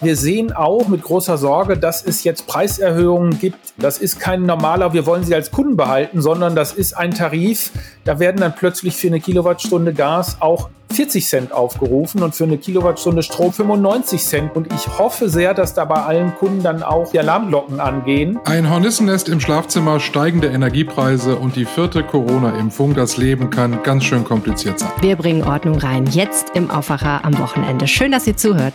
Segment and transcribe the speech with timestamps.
[0.00, 3.58] Wir sehen auch mit großer Sorge, dass es jetzt Preiserhöhungen gibt.
[3.78, 7.72] Das ist kein normaler, wir wollen sie als Kunden behalten, sondern das ist ein Tarif.
[8.04, 12.58] Da werden dann plötzlich für eine Kilowattstunde Gas auch 40 Cent aufgerufen und für eine
[12.58, 14.56] Kilowattstunde Strom 95 Cent.
[14.56, 18.38] Und ich hoffe sehr, dass da bei allen Kunden dann auch die Alarmglocken angehen.
[18.44, 22.94] Ein Hornissennest im Schlafzimmer, steigende Energiepreise und die vierte Corona-Impfung.
[22.94, 24.90] Das Leben kann ganz schön kompliziert sein.
[25.00, 27.86] Wir bringen Ordnung rein, jetzt im Aufwacher am Wochenende.
[27.88, 28.74] Schön, dass ihr zuhört.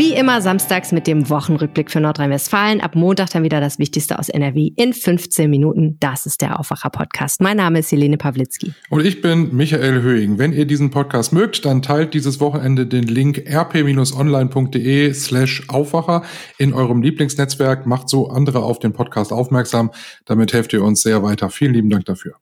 [0.00, 2.80] Wie immer samstags mit dem Wochenrückblick für Nordrhein-Westfalen.
[2.80, 5.98] Ab Montag dann wieder das Wichtigste aus NRW in 15 Minuten.
[6.00, 7.42] Das ist der Aufwacher-Podcast.
[7.42, 8.72] Mein Name ist Helene Pawlitzki.
[8.88, 10.38] Und ich bin Michael Höhing.
[10.38, 16.22] Wenn ihr diesen Podcast mögt, dann teilt dieses Wochenende den Link rp-online.de slash Aufwacher
[16.56, 17.84] in eurem Lieblingsnetzwerk.
[17.84, 19.90] Macht so andere auf den Podcast aufmerksam.
[20.24, 21.50] Damit helft ihr uns sehr weiter.
[21.50, 22.36] Vielen lieben Dank dafür.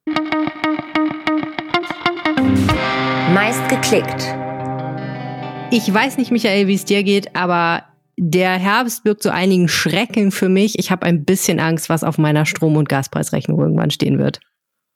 [3.34, 4.47] Meist geklickt.
[5.70, 7.82] Ich weiß nicht, Michael, wie es dir geht, aber
[8.16, 10.78] der Herbst birgt so einigen Schrecken für mich.
[10.78, 14.40] Ich habe ein bisschen Angst, was auf meiner Strom- und Gaspreisrechnung irgendwann stehen wird.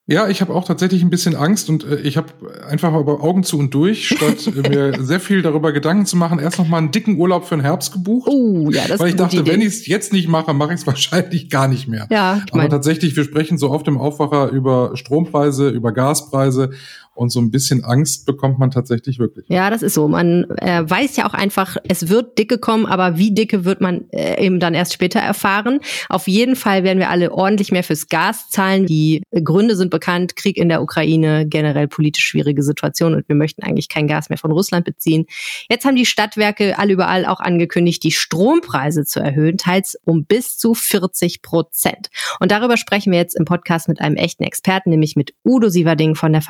[0.09, 2.29] Ja, ich habe auch tatsächlich ein bisschen Angst und äh, ich habe
[2.69, 6.41] einfach aber Augen zu und durch, statt äh, mir sehr viel darüber Gedanken zu machen,
[6.41, 8.29] erst noch mal einen dicken Urlaub für den Herbst gebucht.
[8.29, 10.87] Oh, ja, das weil ich dachte, wenn ich es jetzt nicht mache, mache ich es
[10.89, 12.09] wahrscheinlich gar nicht mehr.
[12.11, 16.71] Ja, ich Aber mein, tatsächlich, wir sprechen so oft im Aufwacher über Strompreise, über Gaspreise
[17.15, 19.47] und so ein bisschen Angst bekommt man tatsächlich wirklich.
[19.49, 20.09] ja, das ist so.
[20.09, 24.09] Man äh, weiß ja auch einfach, es wird dicke kommen, aber wie dicke wird man
[24.11, 25.81] äh, eben dann erst später erfahren.
[26.09, 28.87] Auf jeden Fall werden wir alle ordentlich mehr fürs Gas zahlen.
[28.87, 30.37] Die Gründe sind bekannt.
[30.37, 34.39] Krieg in der Ukraine, generell politisch schwierige Situation und wir möchten eigentlich kein Gas mehr
[34.39, 35.27] von Russland beziehen.
[35.69, 40.57] Jetzt haben die Stadtwerke alle überall auch angekündigt, die Strompreise zu erhöhen, teils um bis
[40.57, 42.09] zu 40 Prozent.
[42.41, 46.15] Und darüber sprechen wir jetzt im Podcast mit einem echten Experten, nämlich mit Udo Sieverding
[46.15, 46.43] von der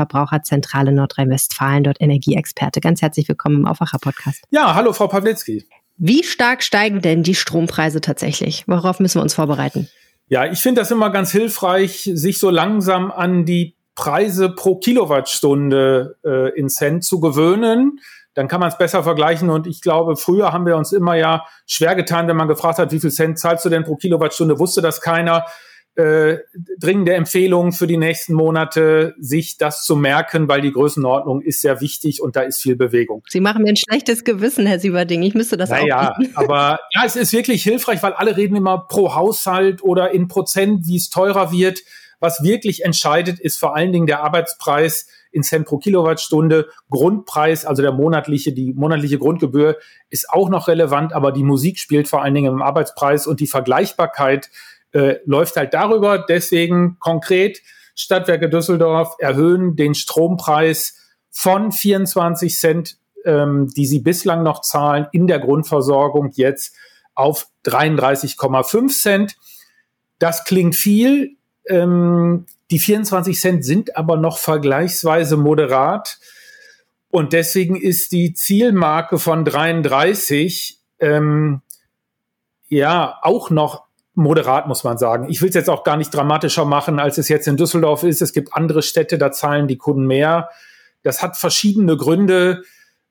[0.53, 2.81] Verbraucherzentrale Nordrhein-Westfalen, dort Energieexperte.
[2.81, 4.45] Ganz herzlich willkommen im Aufwacher-Podcast.
[4.51, 5.67] Ja, hallo Frau Pawlitzki.
[5.96, 8.64] Wie stark steigen denn die Strompreise tatsächlich?
[8.67, 9.89] Worauf müssen wir uns vorbereiten?
[10.29, 16.17] Ja, ich finde das immer ganz hilfreich, sich so langsam an die Preise pro Kilowattstunde
[16.24, 18.01] äh, in Cent zu gewöhnen.
[18.34, 19.51] Dann kann man es besser vergleichen.
[19.51, 22.92] Und ich glaube, früher haben wir uns immer ja schwer getan, wenn man gefragt hat,
[22.92, 25.46] wie viel Cent zahlst du denn pro Kilowattstunde, wusste das keiner.
[25.95, 26.39] Äh,
[26.80, 31.83] dringende Empfehlung für die nächsten Monate, sich das zu merken, weil die Größenordnung ist sehr
[31.83, 33.23] wichtig und da ist viel Bewegung.
[33.29, 35.23] Sie machen mir ein schlechtes Gewissen, Herr Sieverding.
[35.23, 36.17] Ich müsste das Naja, auch.
[36.17, 36.33] bieten.
[36.36, 40.86] aber ja, es ist wirklich hilfreich, weil alle reden immer pro Haushalt oder in Prozent,
[40.86, 41.81] wie es teurer wird.
[42.20, 46.69] Was wirklich entscheidet, ist vor allen Dingen der Arbeitspreis in Cent pro Kilowattstunde.
[46.89, 49.77] Grundpreis, also der monatliche, die monatliche Grundgebühr
[50.08, 53.47] ist auch noch relevant, aber die Musik spielt vor allen Dingen im Arbeitspreis und die
[53.47, 54.51] Vergleichbarkeit
[54.92, 56.19] äh, läuft halt darüber.
[56.19, 57.61] Deswegen konkret,
[57.95, 60.97] Stadtwerke Düsseldorf erhöhen den Strompreis
[61.30, 66.75] von 24 Cent, ähm, die sie bislang noch zahlen, in der Grundversorgung jetzt
[67.14, 69.36] auf 33,5 Cent.
[70.19, 71.36] Das klingt viel.
[71.67, 76.19] Ähm, die 24 Cent sind aber noch vergleichsweise moderat.
[77.11, 81.61] Und deswegen ist die Zielmarke von 33 ähm,
[82.69, 83.82] ja auch noch
[84.14, 85.27] moderat, muss man sagen.
[85.28, 88.20] Ich will es jetzt auch gar nicht dramatischer machen, als es jetzt in Düsseldorf ist.
[88.20, 90.50] Es gibt andere Städte, da zahlen die Kunden mehr.
[91.02, 92.62] Das hat verschiedene Gründe.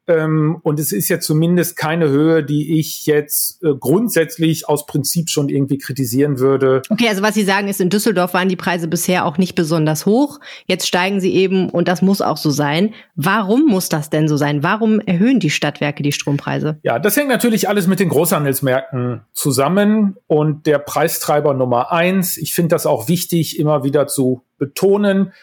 [0.07, 5.29] Ähm, und es ist ja zumindest keine Höhe, die ich jetzt äh, grundsätzlich aus Prinzip
[5.29, 6.81] schon irgendwie kritisieren würde.
[6.89, 10.06] Okay, also was Sie sagen ist, in Düsseldorf waren die Preise bisher auch nicht besonders
[10.06, 10.40] hoch.
[10.66, 12.94] Jetzt steigen sie eben und das muss auch so sein.
[13.16, 14.63] Warum muss das denn so sein?
[14.63, 16.79] Warum erhöhen die Stadtwerke die Strompreise?
[16.84, 22.38] Ja, das hängt natürlich alles mit den Großhandelsmärkten zusammen und der Preistreiber Nummer eins.
[22.38, 25.34] Ich finde das auch wichtig, immer wieder zu betonen.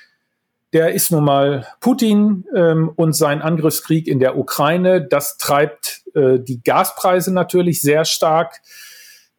[0.72, 5.02] Der ist nun mal Putin ähm, und sein Angriffskrieg in der Ukraine.
[5.02, 8.60] Das treibt äh, die Gaspreise natürlich sehr stark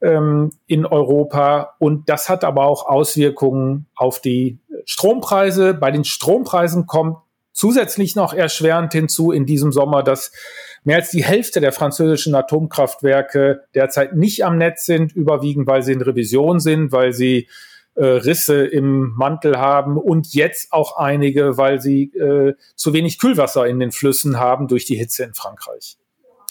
[0.01, 5.75] ähm, in Europa und das hat aber auch Auswirkungen auf die Strompreise.
[5.75, 7.17] Bei den Strompreisen kommt
[7.51, 10.31] zusätzlich noch erschwerend hinzu in diesem Sommer, dass
[10.83, 15.93] mehr als die Hälfte der französischen Atomkraftwerke derzeit nicht am Netz sind, überwiegend weil sie
[15.93, 17.47] in Revision sind, weil sie
[17.99, 23.67] äh, Risse im Mantel haben und jetzt auch einige, weil sie äh, zu wenig Kühlwasser
[23.67, 25.97] in den Flüssen haben durch die Hitze in Frankreich.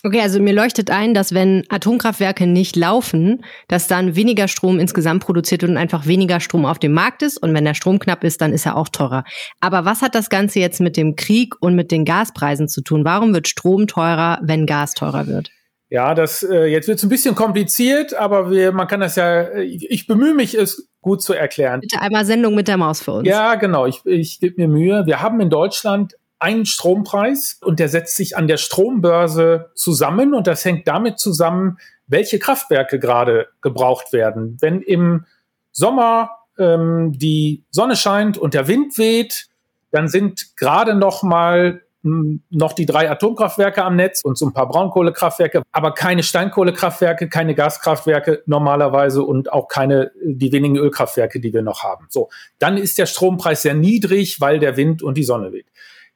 [0.04, 5.24] Okay, also mir leuchtet ein, dass wenn Atomkraftwerke nicht laufen, dass dann weniger Strom insgesamt
[5.24, 7.36] produziert wird und einfach weniger Strom auf dem Markt ist.
[7.36, 9.24] Und wenn der Strom knapp ist, dann ist er auch teurer.
[9.58, 13.04] Aber was hat das Ganze jetzt mit dem Krieg und mit den Gaspreisen zu tun?
[13.04, 15.50] Warum wird Strom teurer, wenn Gas teurer wird?
[15.90, 19.54] Ja, das äh, jetzt wird es ein bisschen kompliziert, aber wir, man kann das ja,
[19.54, 21.80] ich, ich bemühe mich, es gut zu erklären.
[21.80, 23.28] Bitte einmal Sendung mit der Maus für uns.
[23.28, 25.06] Ja, genau, ich, ich gebe mir Mühe.
[25.06, 30.46] Wir haben in Deutschland einen Strompreis und der setzt sich an der Strombörse zusammen und
[30.46, 34.56] das hängt damit zusammen, welche Kraftwerke gerade gebraucht werden.
[34.60, 35.24] Wenn im
[35.72, 39.46] Sommer ähm, die Sonne scheint und der Wind weht,
[39.90, 44.68] dann sind gerade noch mal noch die drei Atomkraftwerke am Netz und so ein paar
[44.68, 51.62] Braunkohlekraftwerke, aber keine Steinkohlekraftwerke, keine Gaskraftwerke normalerweise und auch keine die wenigen Ölkraftwerke, die wir
[51.62, 52.06] noch haben.
[52.08, 52.28] So,
[52.58, 55.66] dann ist der Strompreis sehr niedrig, weil der Wind und die Sonne weht.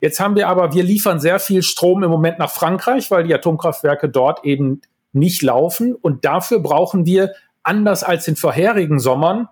[0.00, 3.34] Jetzt haben wir aber, wir liefern sehr viel Strom im Moment nach Frankreich, weil die
[3.34, 4.82] Atomkraftwerke dort eben
[5.12, 5.94] nicht laufen.
[5.94, 7.32] Und dafür brauchen wir,
[7.62, 9.49] anders als in vorherigen Sommern,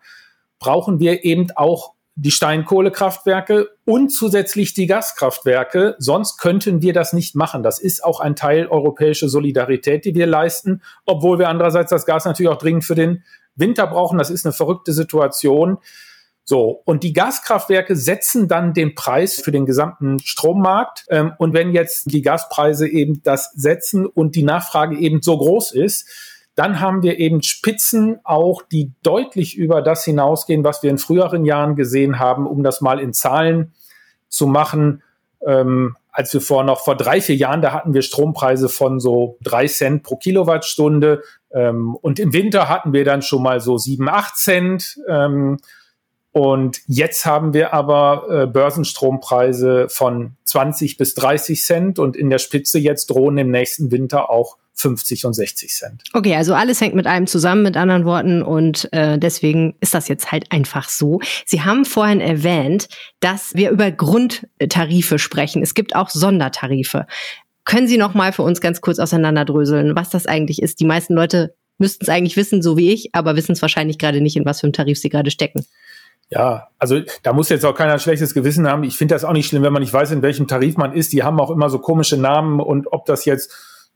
[0.59, 5.97] brauchen wir eben auch die Steinkohlekraftwerke und zusätzlich die Gaskraftwerke.
[5.99, 7.63] Sonst könnten wir das nicht machen.
[7.63, 12.27] Das ist auch ein Teil europäischer Solidarität, die wir leisten, obwohl wir andererseits das Gas
[12.27, 13.25] natürlich auch dringend für den
[13.55, 14.19] Winter brauchen.
[14.19, 15.79] Das ist eine verrückte Situation.
[16.45, 21.07] So, und die Gaskraftwerke setzen dann den Preis für den gesamten Strommarkt.
[21.09, 25.73] Ähm, und wenn jetzt die Gaspreise eben das setzen und die Nachfrage eben so groß
[25.73, 26.07] ist,
[26.55, 31.45] dann haben wir eben Spitzen auch, die deutlich über das hinausgehen, was wir in früheren
[31.45, 33.73] Jahren gesehen haben, um das mal in Zahlen
[34.29, 35.03] zu machen.
[35.47, 39.39] Ähm, als wir vor noch vor drei, vier Jahren, da hatten wir Strompreise von so
[39.43, 41.23] drei Cent pro Kilowattstunde.
[41.53, 44.99] Ähm, und im Winter hatten wir dann schon mal so sieben, acht Cent.
[45.09, 45.59] Ähm,
[46.33, 52.39] und jetzt haben wir aber äh, Börsenstrompreise von 20 bis 30 Cent und in der
[52.39, 56.03] Spitze jetzt drohen im nächsten Winter auch 50 und 60 Cent.
[56.15, 60.09] Okay, also alles hängt mit einem zusammen, mit anderen Worten, und äh, deswegen ist das
[60.09, 61.21] jetzt halt einfach so.
[61.45, 62.89] Sie haben vorhin erwähnt,
[63.19, 65.63] dass wir über Grundtarife sprechen.
[65.63, 67.07] Es gibt auch Sondertarife.
[67.65, 70.81] Können Sie noch mal für uns ganz kurz auseinanderdröseln, was das eigentlich ist?
[70.81, 74.21] Die meisten Leute müssten es eigentlich wissen, so wie ich, aber wissen es wahrscheinlich gerade
[74.21, 75.67] nicht, in was für einem Tarif sie gerade stecken.
[76.31, 78.85] Ja, also da muss jetzt auch keiner ein schlechtes Gewissen haben.
[78.85, 81.13] Ich finde das auch nicht schlimm, wenn man nicht weiß, in welchem Tarif man ist.
[81.13, 83.53] Die haben auch immer so komische Namen und ob das jetzt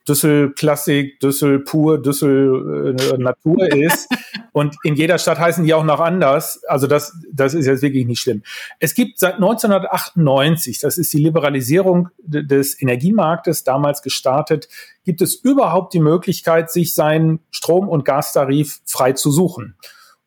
[0.07, 4.09] Düssel Klassik, Düssel Pur, Düssel äh, Natur ist.
[4.53, 6.63] und in jeder Stadt heißen die auch noch anders.
[6.65, 8.43] Also das, das ist jetzt wirklich nicht schlimm.
[8.81, 14.69] Es gibt seit 1998, das ist die Liberalisierung des Energiemarktes damals gestartet,
[15.05, 19.77] gibt es überhaupt die Möglichkeit, sich seinen Strom- und Gastarif frei zu suchen.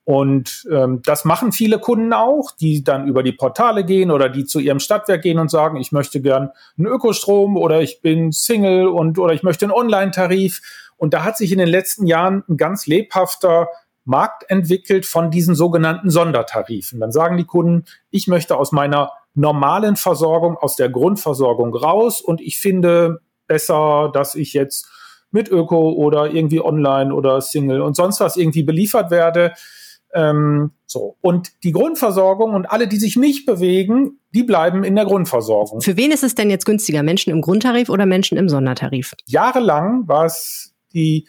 [0.08, 4.46] Und ähm, das machen viele Kunden auch, die dann über die Portale gehen oder die
[4.46, 8.88] zu ihrem Stadtwerk gehen und sagen, ich möchte gern einen Ökostrom oder ich bin Single
[8.88, 10.62] und oder ich möchte einen Online-Tarif.
[10.96, 13.68] Und da hat sich in den letzten Jahren ein ganz lebhafter
[14.06, 17.02] Markt entwickelt von diesen sogenannten Sondertarifen.
[17.02, 22.40] Dann sagen die Kunden, ich möchte aus meiner normalen Versorgung, aus der Grundversorgung raus und
[22.40, 24.88] ich finde besser, dass ich jetzt
[25.32, 29.52] mit Öko oder irgendwie online oder Single und sonst was irgendwie beliefert werde.
[30.14, 31.18] Ähm, so.
[31.22, 35.82] Und die Grundversorgung und alle, die sich nicht bewegen, die bleiben in der Grundversorgung.
[35.82, 37.04] Für wen ist es denn jetzt günstiger?
[37.04, 39.14] Menschen im Grundtarif oder Menschen im Sondertarif?
[39.26, 41.28] Jahrelang war es die,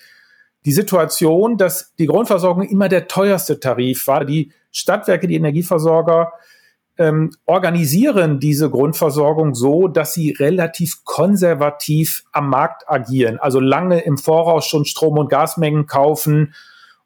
[0.64, 4.24] die Situation, dass die Grundversorgung immer der teuerste Tarif war.
[4.24, 6.32] Die Stadtwerke, die Energieversorger,
[6.98, 14.18] ähm, organisieren diese Grundversorgung so, dass sie relativ konservativ am Markt agieren, also lange im
[14.18, 16.54] Voraus schon Strom- und Gasmengen kaufen.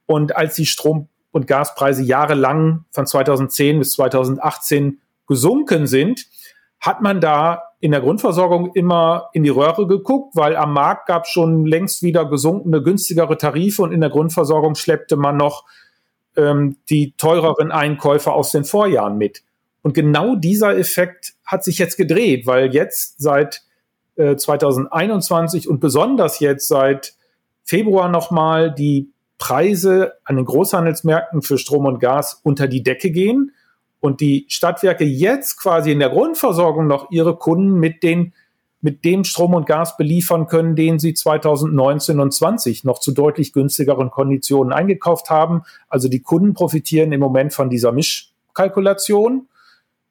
[0.06, 6.26] Und als die Strom und Gaspreise jahrelang von 2010 bis 2018 gesunken sind,
[6.78, 11.26] hat man da in der Grundversorgung immer in die Röhre geguckt, weil am Markt gab
[11.26, 15.64] schon längst wieder gesunkene, günstigere Tarife und in der Grundversorgung schleppte man noch
[16.36, 19.42] ähm, die teureren Einkäufe aus den Vorjahren mit.
[19.82, 23.62] Und genau dieser Effekt hat sich jetzt gedreht, weil jetzt seit
[24.16, 27.14] äh, 2021 und besonders jetzt seit
[27.64, 29.10] Februar nochmal die
[29.42, 33.50] Preise an den Großhandelsmärkten für Strom und Gas unter die Decke gehen
[33.98, 38.34] und die Stadtwerke jetzt quasi in der Grundversorgung noch ihre Kunden mit den
[38.82, 43.52] mit dem Strom und Gas beliefern können, den sie 2019 und 20 noch zu deutlich
[43.52, 45.62] günstigeren Konditionen eingekauft haben.
[45.88, 49.48] Also die Kunden profitieren im Moment von dieser Mischkalkulation,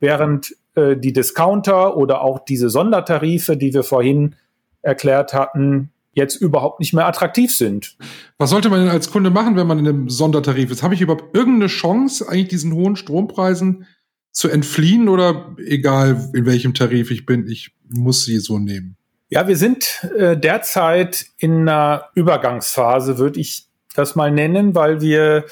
[0.01, 4.35] während äh, die Discounter oder auch diese Sondertarife, die wir vorhin
[4.81, 7.95] erklärt hatten, jetzt überhaupt nicht mehr attraktiv sind.
[8.37, 10.83] Was sollte man denn als Kunde machen, wenn man in einem Sondertarif ist?
[10.83, 13.85] Habe ich überhaupt irgendeine Chance, eigentlich diesen hohen Strompreisen
[14.31, 18.97] zu entfliehen oder egal in welchem Tarif ich bin, ich muss sie so nehmen?
[19.29, 25.45] Ja, wir sind äh, derzeit in einer Übergangsphase, würde ich das mal nennen, weil wir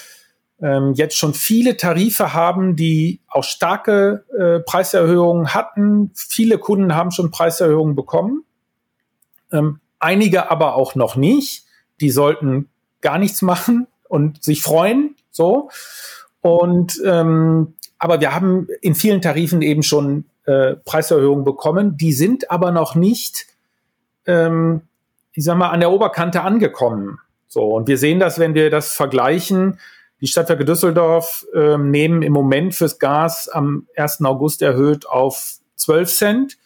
[0.62, 6.12] ähm, jetzt schon viele Tarife haben, die auch starke äh, Preiserhöhungen hatten.
[6.14, 8.44] Viele Kunden haben schon Preiserhöhungen bekommen.
[9.52, 11.66] Ähm, einige aber auch noch nicht.
[12.02, 12.70] die sollten
[13.02, 15.70] gar nichts machen und sich freuen, so.
[16.42, 21.98] Und ähm, aber wir haben in vielen Tarifen eben schon äh, Preiserhöhungen bekommen.
[21.98, 23.48] Die sind aber noch nicht,
[24.26, 24.82] ähm,
[25.34, 27.20] ich sag mal, an der Oberkante angekommen.
[27.48, 29.80] So, und wir sehen das, wenn wir das vergleichen.
[30.22, 34.24] Die Stadtwerke Düsseldorf ähm, nehmen im Moment fürs Gas am 1.
[34.24, 36.58] August erhöht auf 12 Cent.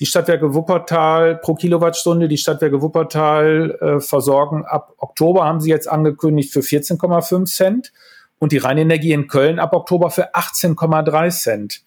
[0.00, 5.88] Die Stadtwerke Wuppertal pro Kilowattstunde, die Stadtwerke Wuppertal äh, versorgen ab Oktober, haben sie jetzt
[5.88, 7.92] angekündigt, für 14,5 Cent
[8.38, 11.82] und die Rheinenergie in Köln ab Oktober für 18,3 Cent.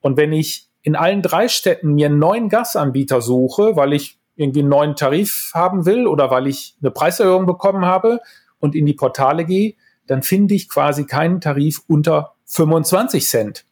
[0.00, 4.60] Und wenn ich in allen drei Städten mir einen neuen Gasanbieter suche, weil ich irgendwie
[4.60, 8.20] einen neuen Tarif haben will oder weil ich eine Preiserhöhung bekommen habe
[8.60, 9.74] und in die Portale gehe,
[10.06, 13.66] dann finde ich quasi keinen Tarif unter 25 Cent.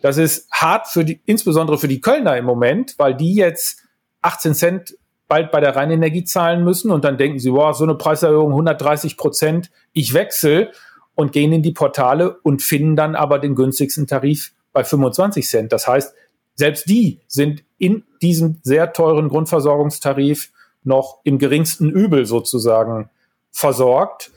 [0.00, 3.82] Das ist hart für die, insbesondere für die Kölner im Moment, weil die jetzt
[4.22, 4.96] 18 Cent
[5.28, 9.16] bald bei der Rheinenergie zahlen müssen und dann denken sie, wow, so eine Preiserhöhung 130
[9.16, 10.72] Prozent, ich wechsle
[11.14, 15.72] und gehen in die Portale und finden dann aber den günstigsten Tarif bei 25 Cent.
[15.72, 16.14] Das heißt,
[16.54, 20.50] selbst die sind in diesem sehr teuren Grundversorgungstarif
[20.82, 23.10] noch im geringsten Übel sozusagen
[23.50, 24.32] versorgt.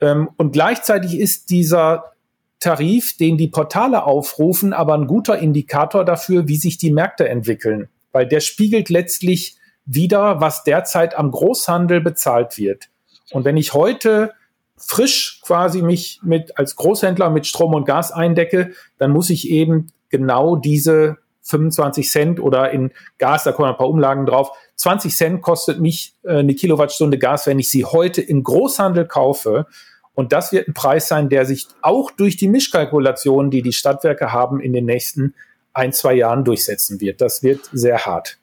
[0.00, 2.13] Ähm, und gleichzeitig ist dieser
[2.60, 7.88] Tarif, den die Portale aufrufen, aber ein guter Indikator dafür, wie sich die Märkte entwickeln,
[8.12, 12.88] weil der spiegelt letztlich wieder, was derzeit am Großhandel bezahlt wird.
[13.30, 14.32] Und wenn ich heute
[14.76, 19.92] frisch quasi mich mit als Großhändler mit Strom und Gas eindecke, dann muss ich eben
[20.08, 24.50] genau diese 25 Cent oder in Gas, da kommen ein paar Umlagen drauf.
[24.76, 29.66] 20 Cent kostet mich äh, eine Kilowattstunde Gas, wenn ich sie heute im Großhandel kaufe.
[30.14, 34.32] Und das wird ein Preis sein, der sich auch durch die Mischkalkulationen, die die Stadtwerke
[34.32, 35.34] haben, in den nächsten
[35.72, 37.20] ein, zwei Jahren durchsetzen wird.
[37.20, 38.38] Das wird sehr hart.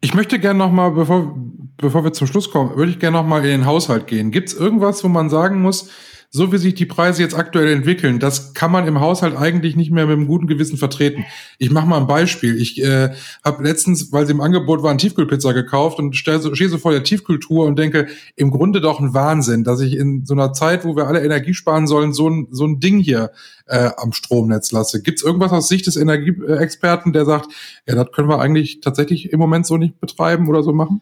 [0.00, 1.34] Ich möchte gerne noch mal, bevor,
[1.76, 4.30] bevor wir zum Schluss kommen, würde ich gerne noch mal in den Haushalt gehen.
[4.30, 5.90] Gibt es irgendwas, wo man sagen muss,
[6.34, 9.92] so wie sich die Preise jetzt aktuell entwickeln, das kann man im Haushalt eigentlich nicht
[9.92, 11.24] mehr mit einem guten Gewissen vertreten.
[11.58, 12.60] Ich mache mal ein Beispiel.
[12.60, 13.10] Ich äh,
[13.44, 16.90] habe letztens, weil sie im Angebot waren, Tiefkühlpizza gekauft und stehe so, steh so vor
[16.90, 20.84] der Tiefkühltour und denke, im Grunde doch ein Wahnsinn, dass ich in so einer Zeit,
[20.84, 23.30] wo wir alle Energie sparen sollen, so ein, so ein Ding hier
[23.66, 25.02] äh, am Stromnetz lasse.
[25.02, 27.46] Gibt es irgendwas aus Sicht des Energieexperten, der sagt,
[27.86, 31.00] ja, das können wir eigentlich tatsächlich im Moment so nicht betreiben oder so machen?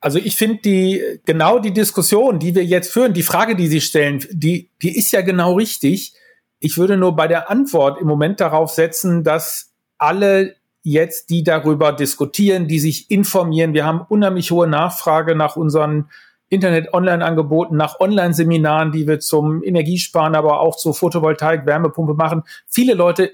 [0.00, 3.80] Also ich finde die genau die Diskussion, die wir jetzt führen, die Frage, die Sie
[3.80, 6.14] stellen, die die ist ja genau richtig.
[6.58, 11.92] Ich würde nur bei der Antwort im Moment darauf setzen, dass alle jetzt, die darüber
[11.92, 16.10] diskutieren, die sich informieren, wir haben unheimlich hohe Nachfrage nach unseren
[16.50, 22.42] Internet-Online-Angeboten, nach Online-Seminaren, die wir zum Energiesparen, aber auch zur Photovoltaik, Wärmepumpe machen.
[22.68, 23.32] Viele Leute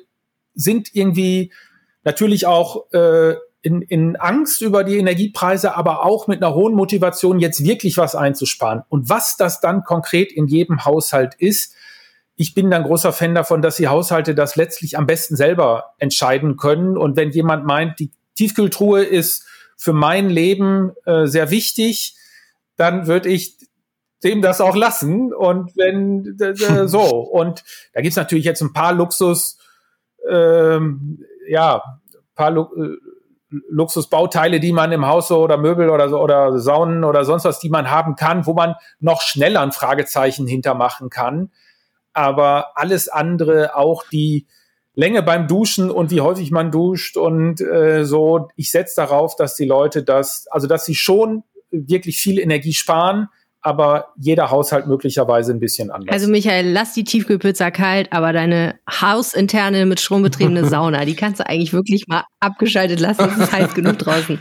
[0.55, 1.52] sind irgendwie
[2.05, 7.40] natürlich auch äh, in, in Angst über die Energiepreise, aber auch mit einer hohen Motivation,
[7.40, 8.83] jetzt wirklich was einzusparen.
[8.88, 11.75] Und was das dann konkret in jedem Haushalt ist,
[12.37, 16.57] ich bin dann großer Fan davon, dass die Haushalte das letztlich am besten selber entscheiden
[16.57, 16.97] können.
[16.97, 19.45] Und wenn jemand meint, die Tiefkühltruhe ist
[19.76, 22.17] für mein Leben äh, sehr wichtig,
[22.76, 23.59] dann würde ich
[24.25, 25.35] dem das auch lassen.
[25.35, 27.62] Und wenn äh, so, und
[27.93, 29.59] da gibt's natürlich jetzt ein paar Luxus,
[30.26, 31.83] ähm, ja,
[32.35, 32.97] paar Lu äh,
[33.69, 37.59] Luxusbauteile, die man im Haus so oder Möbel oder so oder Saunen oder sonst was,
[37.59, 41.50] die man haben kann, wo man noch schneller ein Fragezeichen hintermachen kann.
[42.12, 44.47] Aber alles andere, auch die
[44.95, 49.54] Länge beim Duschen und wie häufig man duscht und äh, so, ich setze darauf, dass
[49.54, 53.28] die Leute das, also dass sie schon wirklich viel Energie sparen,
[53.62, 56.12] aber jeder Haushalt möglicherweise ein bisschen anders.
[56.12, 61.40] Also Michael, lass die Tiefkühlpizza kalt, aber deine hausinterne mit Strom betriebene Sauna, die kannst
[61.40, 63.29] du eigentlich wirklich mal abgeschaltet lassen.
[63.31, 64.40] Es ist heiß genug draußen.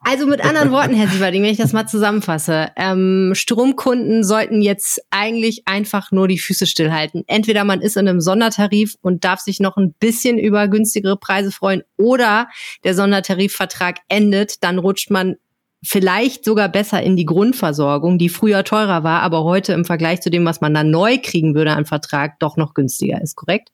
[0.00, 5.00] Also mit anderen Worten, Herr Sieverding, wenn ich das mal zusammenfasse, ähm, Stromkunden sollten jetzt
[5.10, 7.24] eigentlich einfach nur die Füße stillhalten.
[7.26, 11.52] Entweder man ist in einem Sondertarif und darf sich noch ein bisschen über günstigere Preise
[11.52, 12.48] freuen oder
[12.84, 15.36] der Sondertarifvertrag endet, dann rutscht man
[15.82, 20.30] vielleicht sogar besser in die Grundversorgung, die früher teurer war, aber heute im Vergleich zu
[20.30, 23.70] dem, was man dann neu kriegen würde an Vertrag, doch noch günstiger ist, korrekt?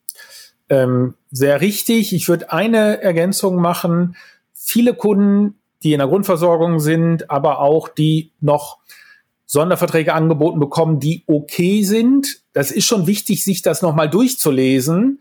[0.69, 2.13] Ähm, sehr richtig.
[2.13, 4.17] Ich würde eine Ergänzung machen.
[4.53, 8.79] Viele Kunden, die in der Grundversorgung sind, aber auch die noch
[9.47, 12.41] Sonderverträge angeboten bekommen, die okay sind.
[12.53, 15.21] Das ist schon wichtig, sich das nochmal durchzulesen.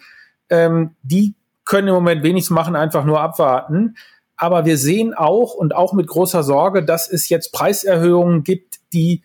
[0.49, 1.35] Ähm, die
[1.65, 3.95] können im Moment wenig machen, einfach nur abwarten.
[4.35, 9.23] Aber wir sehen auch und auch mit großer Sorge, dass es jetzt Preiserhöhungen gibt, die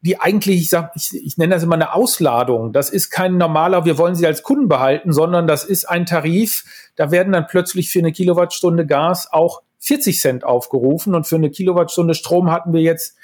[0.00, 2.72] die eigentlich, ich, sag, ich, ich nenne das immer eine Ausladung.
[2.72, 6.64] Das ist kein normaler, wir wollen sie als Kunden behalten, sondern das ist ein Tarif.
[6.94, 11.50] Da werden dann plötzlich für eine Kilowattstunde Gas auch 40 Cent aufgerufen und für eine
[11.50, 13.16] Kilowattstunde Strom hatten wir jetzt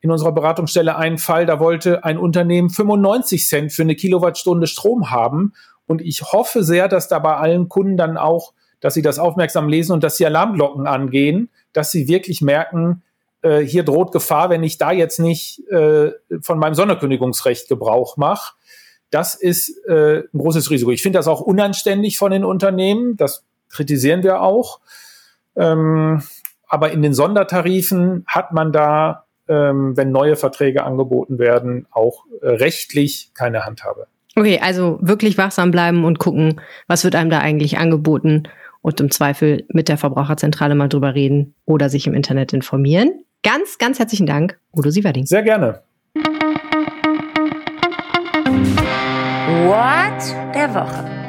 [0.00, 5.10] in unserer Beratungsstelle einen Fall, da wollte ein Unternehmen 95 Cent für eine Kilowattstunde Strom
[5.10, 5.52] haben.
[5.86, 9.68] Und ich hoffe sehr, dass da bei allen Kunden dann auch, dass sie das aufmerksam
[9.68, 13.02] lesen und dass die Alarmglocken angehen, dass sie wirklich merken,
[13.40, 16.10] äh, hier droht Gefahr, wenn ich da jetzt nicht äh,
[16.42, 18.54] von meinem Sonderkündigungsrecht Gebrauch mache.
[19.10, 20.90] Das ist äh, ein großes Risiko.
[20.90, 23.16] Ich finde das auch unanständig von den Unternehmen.
[23.16, 24.80] Das kritisieren wir auch.
[25.54, 26.22] Ähm,
[26.66, 32.48] aber in den Sondertarifen hat man da, ähm, wenn neue Verträge angeboten werden, auch äh,
[32.48, 34.08] rechtlich keine Handhabe.
[34.34, 38.48] Okay, also wirklich wachsam bleiben und gucken, was wird einem da eigentlich angeboten
[38.82, 43.24] und im Zweifel mit der Verbraucherzentrale mal drüber reden oder sich im Internet informieren.
[43.42, 45.26] Ganz, ganz herzlichen Dank, Udo Sieverding.
[45.26, 45.80] Sehr gerne.
[49.66, 51.22] What der Woche.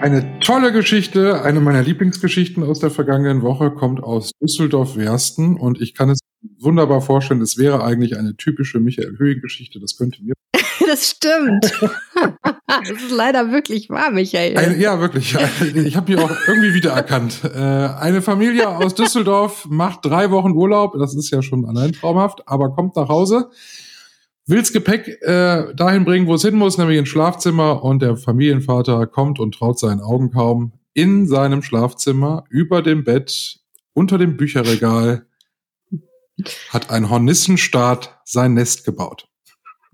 [0.00, 5.94] Eine tolle Geschichte, eine meiner Lieblingsgeschichten aus der vergangenen Woche kommt aus Düsseldorf-Wersten und ich
[5.94, 6.19] kann es
[6.58, 10.34] wunderbar vorstellen, es wäre eigentlich eine typische Michael Höhing-Geschichte, das könnte mir.
[10.86, 11.64] das stimmt.
[12.66, 14.56] das ist leider wirklich wahr, Michael.
[14.56, 15.36] Eine, ja, wirklich.
[15.74, 17.42] Ich habe mich auch irgendwie wiedererkannt.
[17.44, 22.46] Äh, eine Familie aus Düsseldorf macht drei Wochen Urlaub, das ist ja schon allein traumhaft,
[22.46, 23.50] aber kommt nach Hause
[24.50, 27.82] will's Gepäck äh, dahin bringen, wo es hin muss, nämlich ins Schlafzimmer.
[27.84, 30.72] Und der Familienvater kommt und traut seinen Augen kaum.
[30.92, 33.60] In seinem Schlafzimmer, über dem Bett,
[33.94, 35.26] unter dem Bücherregal,
[36.70, 39.30] hat ein Hornissenstaat sein Nest gebaut.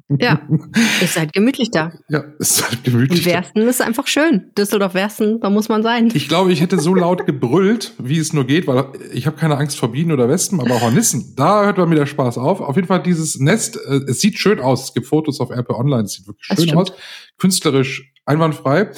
[0.08, 0.40] Ja,
[1.02, 1.92] ist halt gemütlich da.
[2.08, 3.26] Ja, ist halt gemütlich.
[3.26, 4.52] Und Wersten ist einfach schön.
[4.56, 6.12] Düsseldorf-Wersten, da muss man sein.
[6.14, 9.56] Ich glaube, ich hätte so laut gebrüllt, wie es nur geht, weil ich habe keine
[9.56, 12.60] Angst vor Bienen oder Wespen, aber Hornissen, da hört man mir der Spaß auf.
[12.60, 14.84] Auf jeden Fall dieses Nest, äh, es sieht schön aus.
[14.84, 16.92] Es gibt Fotos auf RP Online, es sieht wirklich schön aus.
[17.38, 18.92] Künstlerisch einwandfrei.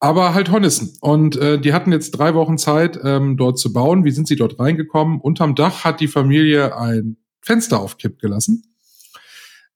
[0.00, 0.96] Aber halt Hornissen.
[1.00, 4.04] Und äh, die hatten jetzt drei Wochen Zeit, ähm, dort zu bauen.
[4.04, 5.20] Wie sind sie dort reingekommen?
[5.20, 8.64] Unterm Dach hat die Familie ein Fenster auf Kipp gelassen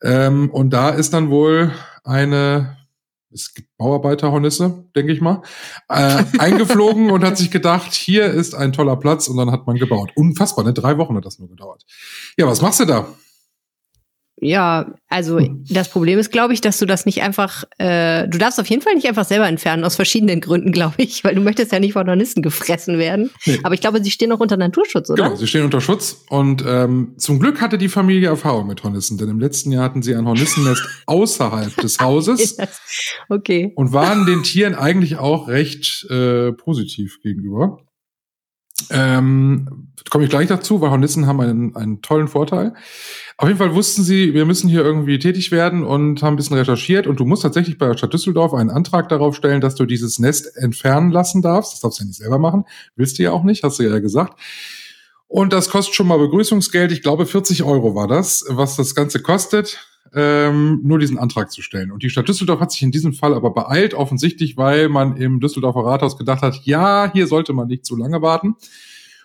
[0.05, 1.73] ähm, und da ist dann wohl
[2.05, 2.77] eine,
[3.33, 5.41] es gibt Bauarbeiterhornisse, denke ich mal,
[5.89, 9.77] äh, eingeflogen und hat sich gedacht, hier ist ein toller Platz und dann hat man
[9.77, 10.11] gebaut.
[10.15, 10.75] Unfassbar, ne?
[10.75, 11.85] Drei Wochen hat das nur gedauert.
[12.37, 13.09] Ja, was machst du da?
[14.41, 15.39] Ja, also
[15.71, 18.83] das Problem ist, glaube ich, dass du das nicht einfach, äh, du darfst auf jeden
[18.83, 21.93] Fall nicht einfach selber entfernen, aus verschiedenen Gründen, glaube ich, weil du möchtest ja nicht
[21.93, 23.31] von Hornissen gefressen werden.
[23.47, 23.61] Nee.
[23.63, 25.25] Aber ich glaube, sie stehen auch unter Naturschutz, oder?
[25.25, 29.19] Genau, sie stehen unter Schutz und ähm, zum Glück hatte die Familie Erfahrung mit Hornissen,
[29.19, 32.59] denn im letzten Jahr hatten sie ein Hornissennest außerhalb des Hauses
[33.29, 33.73] okay.
[33.77, 37.79] und waren den Tieren eigentlich auch recht äh, positiv gegenüber.
[38.91, 42.75] Ähm, komme ich gleich dazu, weil Hornissen haben einen, einen tollen Vorteil.
[43.37, 46.57] Auf jeden Fall wussten sie, wir müssen hier irgendwie tätig werden und haben ein bisschen
[46.57, 47.07] recherchiert.
[47.07, 50.19] Und du musst tatsächlich bei der Stadt Düsseldorf einen Antrag darauf stellen, dass du dieses
[50.19, 51.73] Nest entfernen lassen darfst.
[51.73, 52.65] Das darfst du ja nicht selber machen.
[52.97, 54.39] Willst du ja auch nicht, hast du ja gesagt.
[55.27, 56.93] Und das kostet schon mal Begrüßungsgeld.
[56.93, 59.81] Ich glaube, 40 Euro war das, was das Ganze kostet,
[60.15, 61.91] ähm, nur diesen Antrag zu stellen.
[61.91, 65.41] Und die Stadt Düsseldorf hat sich in diesem Fall aber beeilt, offensichtlich, weil man im
[65.41, 68.55] Düsseldorfer Rathaus gedacht hat, ja, hier sollte man nicht zu lange warten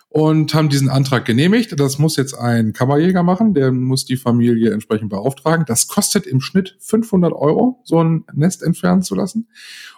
[0.08, 1.78] und haben diesen Antrag genehmigt.
[1.78, 5.64] Das muss jetzt ein Kammerjäger machen, der muss die Familie entsprechend beauftragen.
[5.66, 9.48] Das kostet im Schnitt 500 Euro, so ein Nest entfernen zu lassen.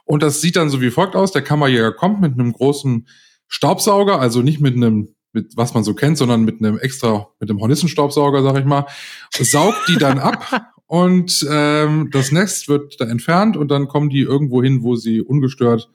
[0.05, 1.33] Und das sieht dann so wie folgt aus.
[1.33, 3.09] Der Kammerjäger kommt mit einem großen
[3.48, 7.48] Staubsauger, also nicht mit einem mit was man so kennt, sondern mit einem extra, mit
[7.48, 8.85] einem Hornissenstaubsauger, sag ich mal,
[9.31, 10.44] saugt die dann ab
[10.92, 15.22] und ähm, das Nest wird da entfernt und dann kommen die irgendwo hin, wo sie
[15.22, 15.90] ungestört